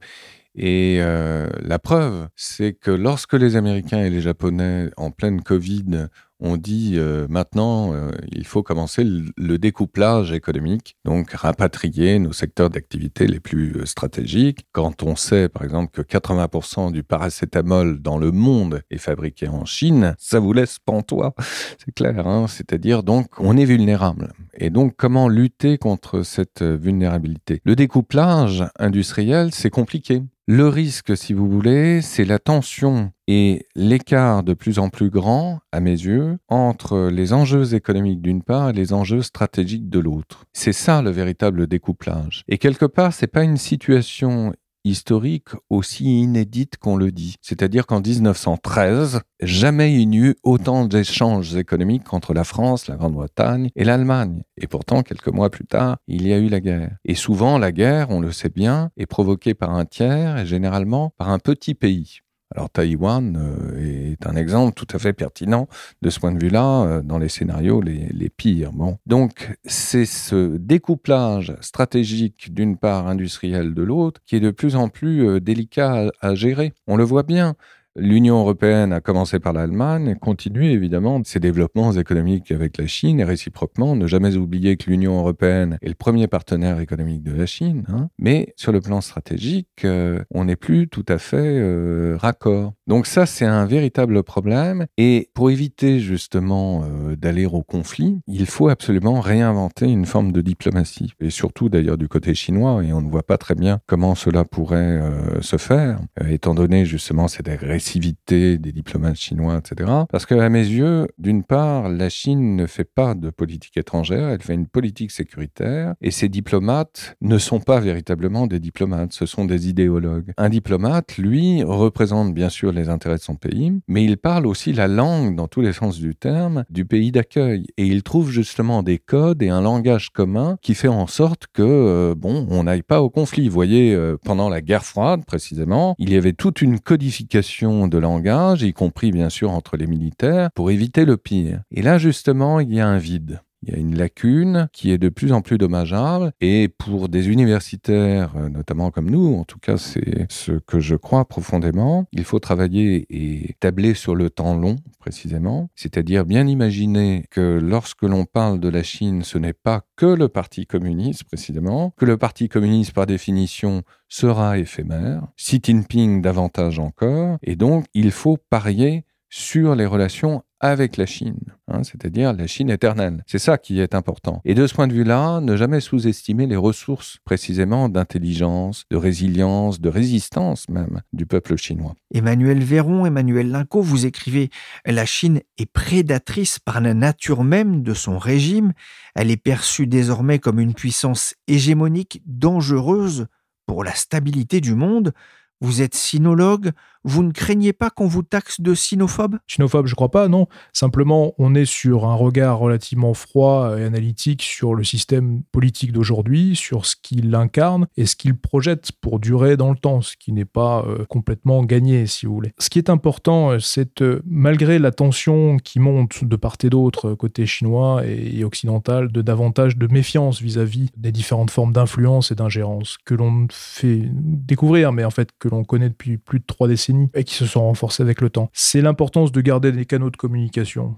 Et 0.56 0.98
euh, 1.00 1.50
la 1.62 1.80
preuve, 1.80 2.30
c'est 2.36 2.74
que 2.74 2.92
lorsque 2.92 3.34
les 3.34 3.56
Américains 3.58 4.00
et 4.00 4.10
les 4.10 4.22
Japonais, 4.22 4.90
en 4.96 5.12
pleine 5.12 5.42
Covid, 5.42 6.08
ont 6.46 6.58
dit 6.58 6.94
euh, 6.96 7.28
maintenant, 7.30 7.94
euh, 7.94 8.12
il 8.32 8.46
faut 8.46 8.64
commencer 8.64 9.04
le, 9.04 9.58
découplage 9.58 10.32
économique, 10.32 10.96
donc 11.06 11.32
rapatrier 11.32 12.20
nos 12.20 12.34
secteurs 12.34 12.70
d'activité 12.70 13.26
les 13.26 13.40
plus 13.40 13.86
stratégiques. 13.86 14.66
Quand 14.72 15.02
on 15.04 15.16
sait, 15.16 15.50
par 15.50 15.64
exemple, 15.64 15.92
que 15.92 16.02
80% 16.02 16.92
du 16.92 17.04
paracétamol 17.04 18.02
dans 18.02 18.18
le 18.18 18.32
monde 18.32 18.82
est 18.92 18.98
fabriqué 18.98 19.48
en 19.48 19.66
Chine, 19.66 20.16
ça 20.20 20.40
vous 20.40 20.54
laisse 20.54 20.78
pantois, 20.80 21.34
c'est 21.84 21.94
clair. 21.94 22.28
Hein 22.28 22.48
C'est-à-dire, 22.48 23.04
donc, 23.04 23.28
on 23.40 23.58
est 23.58 23.66
vulnérable. 23.66 24.34
Et 24.58 24.70
donc, 24.70 24.94
comment 24.98 25.28
lutter 25.28 25.78
contre 25.78 26.24
cette 26.24 26.62
vulnérabilité? 26.62 27.62
Le 27.64 27.76
découplage 27.76 28.64
industriel, 28.78 29.50
c'est 29.52 29.70
compliqué. 29.70 30.22
Le 30.48 30.68
risque, 30.68 31.18
si 31.18 31.34
vous 31.34 31.50
voulez, 31.50 32.04
c'est 32.04 32.24
la 32.24 32.38
tension 32.38 33.12
et 33.28 33.66
l'écart 33.76 34.44
de 34.44 34.54
plus 34.54 34.80
en 34.80 34.90
plus 34.90 35.10
grand, 35.10 35.60
à 35.72 35.80
mes 35.80 35.92
yeux, 35.92 36.38
entre 36.48 37.10
les 37.12 37.34
enjeux 37.34 37.74
économiques 37.74 38.22
d'une 38.22 38.44
part 38.44 38.70
et 38.70 38.74
les 38.74 38.94
enjeux 38.94 39.22
stratégiques 39.22 39.90
de 39.90 40.00
l'autre. 40.00 40.46
C'est 40.54 40.74
ça 40.74 41.02
le 41.02 41.10
véritable 41.10 41.68
découplage. 41.68 42.44
Et 42.48 42.58
quelque 42.58 42.86
part, 42.86 43.14
c'est 43.14 43.28
pas 43.28 43.44
une 43.44 43.58
situation 43.58 44.54
historique 44.86 45.50
aussi 45.70 46.22
inédite 46.22 46.78
qu'on 46.78 46.96
le 46.96 47.12
dit. 47.12 47.36
C'est-à-dire 47.42 47.88
qu'en 47.88 48.00
1913, 48.00 49.22
jamais 49.42 50.00
il 50.00 50.10
n'y 50.10 50.18
eut 50.20 50.36
autant 50.44 50.86
d'échanges 50.86 51.56
économiques 51.56 52.14
entre 52.14 52.34
la 52.34 52.44
France, 52.44 52.88
la 52.88 52.96
Grande-Bretagne 52.96 53.70
et 53.76 53.84
l'Allemagne. 53.84 54.44
Et 54.58 54.68
pourtant, 54.68 55.02
quelques 55.02 55.28
mois 55.28 55.50
plus 55.50 55.66
tard, 55.66 55.98
il 56.08 56.28
y 56.28 56.34
a 56.34 56.38
eu 56.38 56.48
la 56.50 56.62
guerre. 56.62 56.96
Et 57.04 57.16
souvent, 57.16 57.58
la 57.58 57.72
guerre, 57.72 58.12
on 58.12 58.22
le 58.22 58.32
sait 58.32 58.50
bien, 58.50 58.92
est 58.96 59.08
provoquée 59.08 59.56
par 59.56 59.72
un 59.72 59.86
tiers 59.86 60.38
et 60.38 60.46
généralement 60.46 61.14
par 61.18 61.30
un 61.30 61.40
petit 61.40 61.74
pays. 61.74 62.20
Alors 62.54 62.70
Taïwan 62.70 63.36
euh, 63.38 64.14
est 64.14 64.28
un 64.28 64.36
exemple 64.36 64.74
tout 64.76 64.88
à 64.96 65.00
fait 65.00 65.14
pertinent 65.14 65.68
de 66.04 66.10
ce 66.12 66.20
point 66.20 66.32
de 66.32 66.40
vue-là 66.40 66.84
euh, 66.84 67.02
dans 67.02 67.18
les 67.18 67.28
scénarios 67.28 67.82
les, 67.82 68.30
pires. 68.30 68.72
Bon. 68.72 68.98
Donc 69.08 69.58
c'est 69.66 70.06
ce 70.06 70.58
découplage 70.58 71.56
stratégique 71.62 72.54
d'une 72.54 72.78
part 72.78 73.08
industrielle 73.08 73.74
de 73.74 73.82
l'autre 73.82 74.22
qui 74.26 74.36
est 74.36 74.40
de 74.40 74.52
plus 74.52 74.76
en 74.76 74.90
plus 74.90 75.28
euh, 75.28 75.40
délicat 75.40 76.12
à 76.22 76.36
gérer. 76.36 76.74
On 76.86 76.98
le 76.98 77.04
voit 77.04 77.24
bien. 77.24 77.56
L'Union 77.98 78.40
européenne 78.40 78.92
a 78.92 79.00
commencé 79.00 79.40
par 79.40 79.54
l'Allemagne 79.54 80.18
continue 80.20 80.70
évidemment 80.70 81.22
ses 81.24 81.40
développements 81.40 81.94
économiques 81.94 82.52
avec 82.52 82.78
la 82.78 82.88
Chine 82.88 83.22
et 83.22 83.24
réciproquement. 83.24 83.96
Ne 83.96 84.06
jamais 84.06 84.36
oublier 84.36 84.76
que 84.76 84.90
l'Union 84.90 85.18
européenne 85.18 85.78
est 85.82 85.88
le 85.88 85.96
premier 85.96 86.28
partenaire 86.28 86.82
économique 86.82 87.24
de 87.24 87.32
la 87.32 87.46
Chine. 87.46 87.86
Hein. 87.88 88.10
Mais 88.20 88.54
sur 88.58 88.74
le 88.74 88.82
plan 88.82 89.00
stratégique, 89.00 89.86
euh, 89.86 90.22
on 90.30 90.44
n'est 90.46 90.58
plus 90.58 90.90
tout 90.90 91.06
à 91.08 91.18
fait 91.18 91.38
euh, 91.38 92.18
raccord. 92.20 92.74
Donc 92.88 93.08
ça, 93.08 93.26
c'est 93.26 93.46
un 93.46 93.66
véritable 93.66 94.24
problème. 94.24 94.86
Et 94.98 95.30
pour 95.34 95.52
éviter 95.52 96.00
justement 96.00 96.84
euh, 96.84 97.16
d'aller 97.16 97.46
au 97.46 97.64
conflit, 97.64 98.20
il 98.28 98.46
faut 98.46 98.70
absolument 98.70 99.20
réinventer 99.20 99.86
une 99.86 100.06
forme 100.06 100.32
de 100.32 100.42
diplomatie. 100.42 101.14
Et 101.20 101.30
surtout 101.30 101.70
d'ailleurs 101.70 101.98
du 101.98 102.08
côté 102.08 102.34
chinois. 102.34 102.84
Et 102.84 102.94
on 102.94 103.02
ne 103.02 103.10
voit 103.10 103.24
pas 103.24 103.38
très 103.38 103.56
bien 103.56 103.80
comment 103.88 104.16
cela 104.16 104.46
pourrait 104.46 105.02
se 105.42 105.58
faire, 105.58 106.00
étant 106.28 106.56
donné 106.56 106.86
justement 106.86 107.28
cette 107.28 107.48
agression 107.48 107.76
l'agressivité 107.76 108.58
des 108.58 108.72
diplomates 108.72 109.16
chinois, 109.16 109.58
etc. 109.58 109.90
Parce 110.10 110.26
qu'à 110.26 110.50
mes 110.50 110.66
yeux, 110.66 111.08
d'une 111.18 111.44
part, 111.44 111.90
la 111.90 112.10
Chine 112.10 112.56
ne 112.56 112.68
fait 112.68 112.86
pas 112.86 113.16
de 113.16 113.30
politique 113.30 113.78
étrangère, 113.78 114.30
elle 114.30 114.42
fait 114.42 114.54
une 114.54 114.68
politique 114.68 115.12
sécuritaire, 115.12 115.96
et 116.02 116.12
ces 116.12 116.30
diplomates 116.30 117.16
ne 117.22 117.38
sont 117.38 117.60
pas 117.60 117.80
véritablement 117.80 118.48
des 118.48 118.60
diplomates, 118.60 119.14
ce 119.14 119.26
sont 119.26 119.46
des 119.46 119.68
idéologues. 119.68 120.32
Un 120.38 120.50
diplomate, 120.50 121.18
lui, 121.18 121.64
représente 121.64 122.34
bien 122.34 122.50
sûr 122.50 122.72
les 122.76 122.90
intérêts 122.90 123.16
de 123.16 123.22
son 123.22 123.36
pays, 123.36 123.72
mais 123.88 124.04
il 124.04 124.18
parle 124.18 124.46
aussi 124.46 124.74
la 124.74 124.88
langue, 124.88 125.36
dans 125.36 125.48
tous 125.48 125.62
les 125.62 125.74
sens 125.74 125.98
du 126.00 126.16
terme, 126.16 126.64
du 126.70 126.86
pays 126.86 127.12
d'accueil, 127.12 127.66
et 127.78 127.86
il 127.86 128.04
trouve 128.04 128.30
justement 128.30 128.84
des 128.84 129.00
codes 129.00 129.42
et 129.42 129.50
un 129.50 129.62
langage 129.62 130.10
commun 130.12 130.58
qui 130.62 130.76
fait 130.76 130.88
en 130.88 131.08
sorte 131.08 131.48
que, 131.54 131.64
euh, 131.64 132.16
bon, 132.16 132.48
on 132.50 132.64
n'aille 132.64 132.84
pas 132.84 133.02
au 133.02 133.10
conflit. 133.10 133.48
Vous 133.48 133.54
voyez, 133.54 133.94
euh, 133.94 134.18
pendant 134.24 134.50
la 134.50 134.62
guerre 134.62 134.86
froide, 134.86 135.26
précisément, 135.26 135.96
il 135.98 136.12
y 136.12 136.18
avait 136.18 136.34
toute 136.34 136.62
une 136.62 136.80
codification 136.80 137.88
de 137.88 137.98
langage, 137.98 138.64
y 138.64 138.74
compris 138.74 139.12
bien 139.12 139.30
sûr 139.30 139.52
entre 139.52 139.78
les 139.78 139.88
militaires, 139.88 140.50
pour 140.56 140.72
éviter 140.72 141.06
le 141.06 141.18
pire. 141.18 141.62
Et 141.72 141.82
là, 141.82 141.98
justement, 141.98 142.60
il 142.60 142.74
y 142.74 142.80
a 142.80 142.88
un 142.88 142.98
vide. 142.98 143.42
Il 143.66 143.74
y 143.74 143.78
a 143.78 143.80
une 143.80 143.98
lacune 143.98 144.68
qui 144.74 144.92
est 144.92 144.98
de 144.98 145.10
plus 145.10 145.32
en 145.32 145.42
plus 145.42 145.58
dommageable. 145.58 146.32
Et 146.40 146.68
pour 146.68 147.10
des 147.10 147.30
universitaires, 147.30 148.34
euh, 148.38 148.50
notamment 148.50 148.92
comme 148.92 149.10
nous, 149.10 149.36
en 149.36 149.44
tout 149.44 149.60
cas 149.60 149.78
c'est 149.78 150.28
ce 150.30 150.54
que 150.54 150.80
je 150.80 150.96
crois 150.96 151.26
profondément, 151.26 152.06
il 152.12 152.24
faut 152.24 152.40
travailler 152.40 153.06
et 153.10 153.56
tabler 153.60 153.94
sur 153.94 154.16
le 154.16 154.30
temps 154.30 154.56
long 154.56 154.76
précisément, 155.00 155.70
c'est-à-dire 155.76 156.26
bien 156.26 156.48
imaginer 156.48 157.26
que 157.32 157.60
lorsque 157.62 158.04
l'on 158.04 158.26
parle 158.26 158.60
de 158.60 158.70
la 158.70 158.84
Chine, 158.84 159.24
ce 159.24 159.38
n'est 159.38 159.54
pas 159.54 159.82
que 159.96 160.06
le 160.06 160.30
Parti 160.30 160.66
communiste 160.66 161.24
précisément, 161.24 161.94
que 161.98 162.06
le 162.06 162.18
Parti 162.18 162.50
communiste 162.50 162.94
par 162.94 163.06
définition 163.06 163.84
sera 164.08 164.58
éphémère, 164.58 165.28
Xi 165.38 165.60
Jinping 165.62 166.22
davantage 166.22 166.80
encore, 166.80 167.38
et 167.42 167.56
donc 167.56 167.86
il 167.94 168.12
faut 168.12 168.38
parier 168.50 169.06
sur 169.30 169.76
les 169.76 169.86
relations 169.86 170.44
avec 170.60 170.98
la 170.98 171.06
Chine, 171.06 171.40
hein, 171.68 171.84
c'est-à-dire 171.84 172.34
la 172.34 172.48
Chine 172.48 172.70
éternelle. 172.70 173.24
C'est 173.28 173.40
ça 173.40 173.58
qui 173.58 173.80
est 173.80 173.94
important. 173.94 174.42
Et 174.46 174.54
de 174.54 174.66
ce 174.68 174.74
point 174.74 174.88
de 174.88 174.94
vue-là, 174.94 175.42
ne 175.42 175.56
jamais 175.56 175.80
sous-estimer 175.80 176.48
les 176.48 176.56
ressources 176.56 177.18
précisément 177.26 177.90
d'intelligence, 177.90 178.86
de 178.90 178.98
résilience, 178.98 179.82
de 179.82 179.90
résistance 179.90 180.70
même 180.70 181.02
du 181.14 181.26
peuple 181.26 181.56
chinois. 181.58 181.96
Emmanuel 182.14 182.64
Véron, 182.64 183.06
Emmanuel 183.06 183.52
Linco, 183.52 183.82
vous 183.82 184.06
écrivez 184.06 184.50
La 184.86 185.06
Chine 185.06 185.42
est 185.58 185.72
prédatrice 185.72 186.60
par 186.60 186.82
la 186.82 186.94
nature 186.94 187.44
même 187.44 187.84
de 187.84 187.94
son 187.94 188.18
régime. 188.18 188.74
Elle 189.16 189.32
est 189.32 189.38
perçue 189.38 189.88
désormais 189.88 190.40
comme 190.40 190.60
une 190.60 190.74
puissance 190.74 191.36
hégémonique 191.48 192.22
dangereuse 192.26 193.28
pour 193.66 193.84
la 193.84 193.94
stabilité 193.94 194.62
du 194.62 194.76
monde. 194.76 195.14
Vous 195.62 195.82
êtes 195.82 195.96
sinologue, 195.96 196.72
vous 197.06 197.24
ne 197.24 197.32
craignez 197.32 197.72
pas 197.72 197.90
qu'on 197.90 198.08
vous 198.08 198.24
taxe 198.24 198.60
de 198.60 198.74
sinophobe? 198.74 199.38
Sinophobe, 199.48 199.86
je 199.86 199.96
crois 199.96 200.10
pas, 200.10 200.28
non. 200.28 200.48
Simplement, 200.74 201.34
on 201.38 201.54
est 201.54 201.66
sur 201.66 202.06
un 202.06 202.16
regard 202.16 202.58
relativement 202.58 203.14
froid 203.14 203.78
et 203.78 203.84
analytique 203.84 204.42
sur 204.42 204.74
le 204.74 204.84
système 204.84 205.44
politique 205.52 205.92
d'aujourd'hui, 205.92 206.56
sur 206.56 206.88
ce 206.88 206.96
qu'il 207.02 207.34
incarne 207.36 207.88
et 207.96 208.08
ce 208.08 208.16
qu'il 208.16 208.36
projette 208.36 208.92
pour 209.02 209.20
durer 209.20 209.56
dans 209.56 209.70
le 209.70 209.78
temps, 209.78 210.02
ce 210.02 210.16
qui 210.18 210.34
n'est 210.34 210.46
pas 210.46 210.84
euh, 210.88 211.06
complètement 211.06 211.64
gagné, 211.64 212.08
si 212.08 212.26
vous 212.26 212.34
voulez. 212.34 212.54
Ce 212.58 212.70
qui 212.70 212.80
est 212.80 212.90
important, 212.90 213.52
euh, 213.52 213.60
c'est 213.60 214.02
euh, 214.02 214.22
malgré 214.26 214.80
la 214.80 214.92
tension 214.92 215.58
qui 215.58 215.80
monte 215.80 216.24
de 216.24 216.36
part 216.36 216.56
et 216.64 216.70
d'autre, 216.70 217.14
côté 217.14 217.46
chinois 217.46 218.04
et, 218.06 218.44
occidental, 218.44 219.12
de 219.12 219.22
davantage 219.22 219.78
de 219.78 219.88
méfiance 219.88 220.42
vis-à-vis 220.42 220.90
des 220.98 221.12
différentes 221.12 221.52
formes 221.52 221.74
d'influence 221.74 222.32
et 222.32 222.36
d'ingérence 222.36 222.98
que 223.06 223.14
l'on 223.14 223.48
fait 223.52 224.02
découvrir, 224.12 224.92
mais 224.92 225.04
en 225.04 225.12
fait 225.12 225.30
que 225.38 225.50
l'on 225.50 225.64
connaît 225.64 225.90
depuis 225.90 226.18
plus 226.18 226.40
de 226.40 226.46
trois 226.46 226.68
décennies 226.68 226.95
et 227.14 227.24
qui 227.24 227.36
se 227.36 227.46
sont 227.46 227.62
renforcés 227.62 228.04
avec 228.04 228.22
le 228.22 228.30
temps. 228.30 228.50
C'est 228.54 228.82
l'importance 228.82 229.32
de 229.32 229.42
garder 229.42 229.72
des 229.72 229.86
canaux 229.86 230.10
de 230.10 230.18
communication 230.18 230.98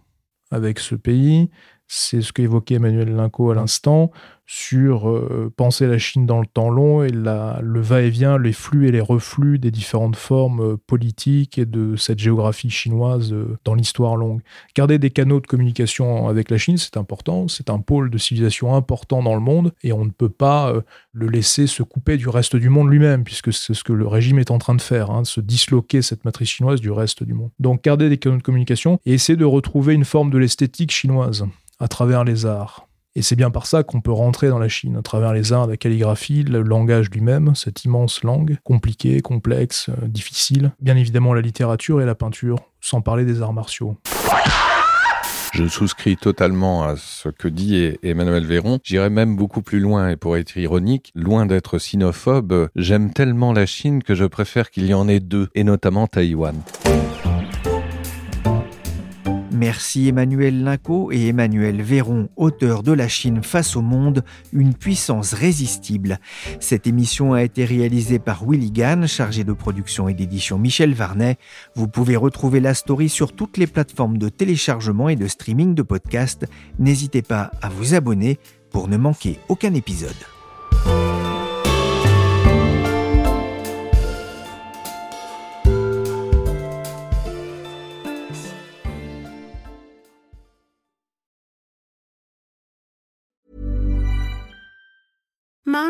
avec 0.51 0.79
ce 0.79 0.95
pays. 0.95 1.49
C'est 1.87 2.21
ce 2.21 2.33
qu'évoquait 2.33 2.75
Emmanuel 2.75 3.15
Linco 3.15 3.51
à 3.51 3.55
l'instant 3.55 4.11
sur 4.49 5.09
euh, 5.09 5.51
penser 5.55 5.87
la 5.87 5.97
Chine 5.97 6.25
dans 6.25 6.39
le 6.39 6.45
temps 6.45 6.69
long 6.69 7.03
et 7.03 7.09
le 7.09 7.81
va-et-vient, 7.81 8.37
les 8.37 8.53
flux 8.53 8.87
et 8.87 8.91
les 8.91 9.01
reflux 9.01 9.59
des 9.59 9.71
différentes 9.71 10.15
formes 10.15 10.61
euh, 10.61 10.77
politiques 10.87 11.57
et 11.57 11.65
de 11.65 11.97
cette 11.97 12.19
géographie 12.19 12.69
chinoise 12.69 13.33
euh, 13.33 13.57
dans 13.65 13.73
l'histoire 13.75 14.15
longue. 14.15 14.41
Garder 14.73 14.99
des 14.99 15.11
canaux 15.11 15.41
de 15.41 15.47
communication 15.47 16.29
avec 16.29 16.49
la 16.49 16.57
Chine, 16.57 16.77
c'est 16.77 16.95
important, 16.95 17.49
c'est 17.49 17.69
un 17.69 17.79
pôle 17.79 18.09
de 18.09 18.17
civilisation 18.17 18.73
important 18.73 19.21
dans 19.21 19.35
le 19.35 19.41
monde 19.41 19.73
et 19.83 19.91
on 19.91 20.05
ne 20.05 20.11
peut 20.11 20.29
pas 20.29 20.73
le 21.11 21.27
laisser 21.27 21.67
se 21.67 21.83
couper 21.83 22.15
du 22.15 22.29
reste 22.29 22.55
du 22.55 22.69
monde 22.69 22.89
lui-même, 22.89 23.23
puisque 23.23 23.51
c'est 23.51 23.73
ce 23.73 23.83
que 23.83 23.93
le 23.93 24.07
régime 24.07 24.39
est 24.39 24.51
en 24.51 24.59
train 24.59 24.75
de 24.75 24.81
faire, 24.81 25.11
hein, 25.11 25.23
de 25.23 25.27
se 25.27 25.41
disloquer 25.41 26.01
cette 26.01 26.23
matrice 26.23 26.49
chinoise 26.49 26.79
du 26.79 26.91
reste 26.91 27.23
du 27.23 27.33
monde. 27.33 27.51
Donc 27.59 27.83
garder 27.83 28.07
des 28.07 28.17
canaux 28.17 28.37
de 28.37 28.43
communication 28.43 28.99
et 29.05 29.13
essayer 29.13 29.37
de 29.37 29.45
retrouver 29.45 29.93
une 29.93 30.05
forme 30.05 30.31
de 30.31 30.37
l'esthétique 30.37 30.91
chinoise 30.91 31.45
à 31.79 31.87
travers 31.87 32.23
les 32.23 32.45
arts 32.45 32.87
et 33.17 33.23
c'est 33.23 33.35
bien 33.35 33.49
par 33.49 33.65
ça 33.65 33.81
qu'on 33.81 33.99
peut 33.99 34.11
rentrer 34.11 34.47
dans 34.47 34.59
la 34.59 34.69
Chine, 34.69 34.95
à 34.95 35.01
travers 35.01 35.33
les 35.33 35.51
arts, 35.51 35.65
la 35.65 35.75
calligraphie, 35.75 36.43
le 36.43 36.61
langage 36.61 37.09
lui-même, 37.09 37.55
cette 37.55 37.83
immense 37.83 38.21
langue, 38.21 38.57
compliquée, 38.63 39.21
complexe, 39.21 39.89
euh, 39.89 40.07
difficile. 40.07 40.71
Bien 40.79 40.95
évidemment 40.95 41.33
la 41.33 41.41
littérature 41.41 41.99
et 41.99 42.05
la 42.05 42.13
peinture, 42.13 42.59
sans 42.79 43.01
parler 43.01 43.25
des 43.25 43.41
arts 43.41 43.53
martiaux. 43.53 43.97
Je 45.51 45.67
souscris 45.67 46.15
totalement 46.15 46.83
à 46.83 46.95
ce 46.95 47.29
que 47.29 47.47
dit 47.47 47.97
Emmanuel 48.03 48.45
Véron. 48.45 48.77
J'irais 48.83 49.09
même 49.09 49.35
beaucoup 49.35 49.63
plus 49.63 49.79
loin 49.79 50.09
et 50.09 50.15
pour 50.15 50.37
être 50.37 50.55
ironique, 50.55 51.11
loin 51.15 51.47
d'être 51.47 51.79
sinophobe, 51.79 52.69
j'aime 52.75 53.11
tellement 53.11 53.51
la 53.51 53.65
Chine 53.65 54.03
que 54.03 54.13
je 54.13 54.25
préfère 54.25 54.69
qu'il 54.69 54.85
y 54.85 54.93
en 54.93 55.07
ait 55.07 55.21
deux, 55.21 55.47
et 55.55 55.63
notamment 55.63 56.05
Taïwan. 56.05 56.61
Merci 59.57 60.07
Emmanuel 60.07 60.63
Linco 60.63 61.11
et 61.11 61.29
Emmanuel 61.29 61.81
Véron, 61.81 62.29
auteurs 62.35 62.83
de 62.83 62.91
La 62.91 63.07
Chine 63.07 63.41
face 63.41 63.75
au 63.75 63.81
monde, 63.81 64.23
une 64.53 64.75
puissance 64.75 65.33
résistible. 65.33 66.19
Cette 66.59 66.85
émission 66.85 67.33
a 67.33 67.41
été 67.41 67.65
réalisée 67.65 68.19
par 68.19 68.47
Willy 68.47 68.69
Gann, 68.69 69.07
chargé 69.07 69.43
de 69.43 69.53
production 69.53 70.07
et 70.09 70.13
d'édition 70.13 70.59
Michel 70.59 70.93
Varnet. 70.93 71.37
Vous 71.73 71.87
pouvez 71.87 72.15
retrouver 72.15 72.59
la 72.59 72.75
story 72.75 73.09
sur 73.09 73.33
toutes 73.33 73.57
les 73.57 73.65
plateformes 73.65 74.19
de 74.19 74.29
téléchargement 74.29 75.09
et 75.09 75.15
de 75.15 75.25
streaming 75.25 75.73
de 75.73 75.81
podcasts. 75.81 76.45
N'hésitez 76.77 77.23
pas 77.23 77.49
à 77.63 77.69
vous 77.69 77.95
abonner 77.95 78.37
pour 78.69 78.87
ne 78.87 78.97
manquer 78.97 79.39
aucun 79.49 79.73
épisode. 79.73 80.36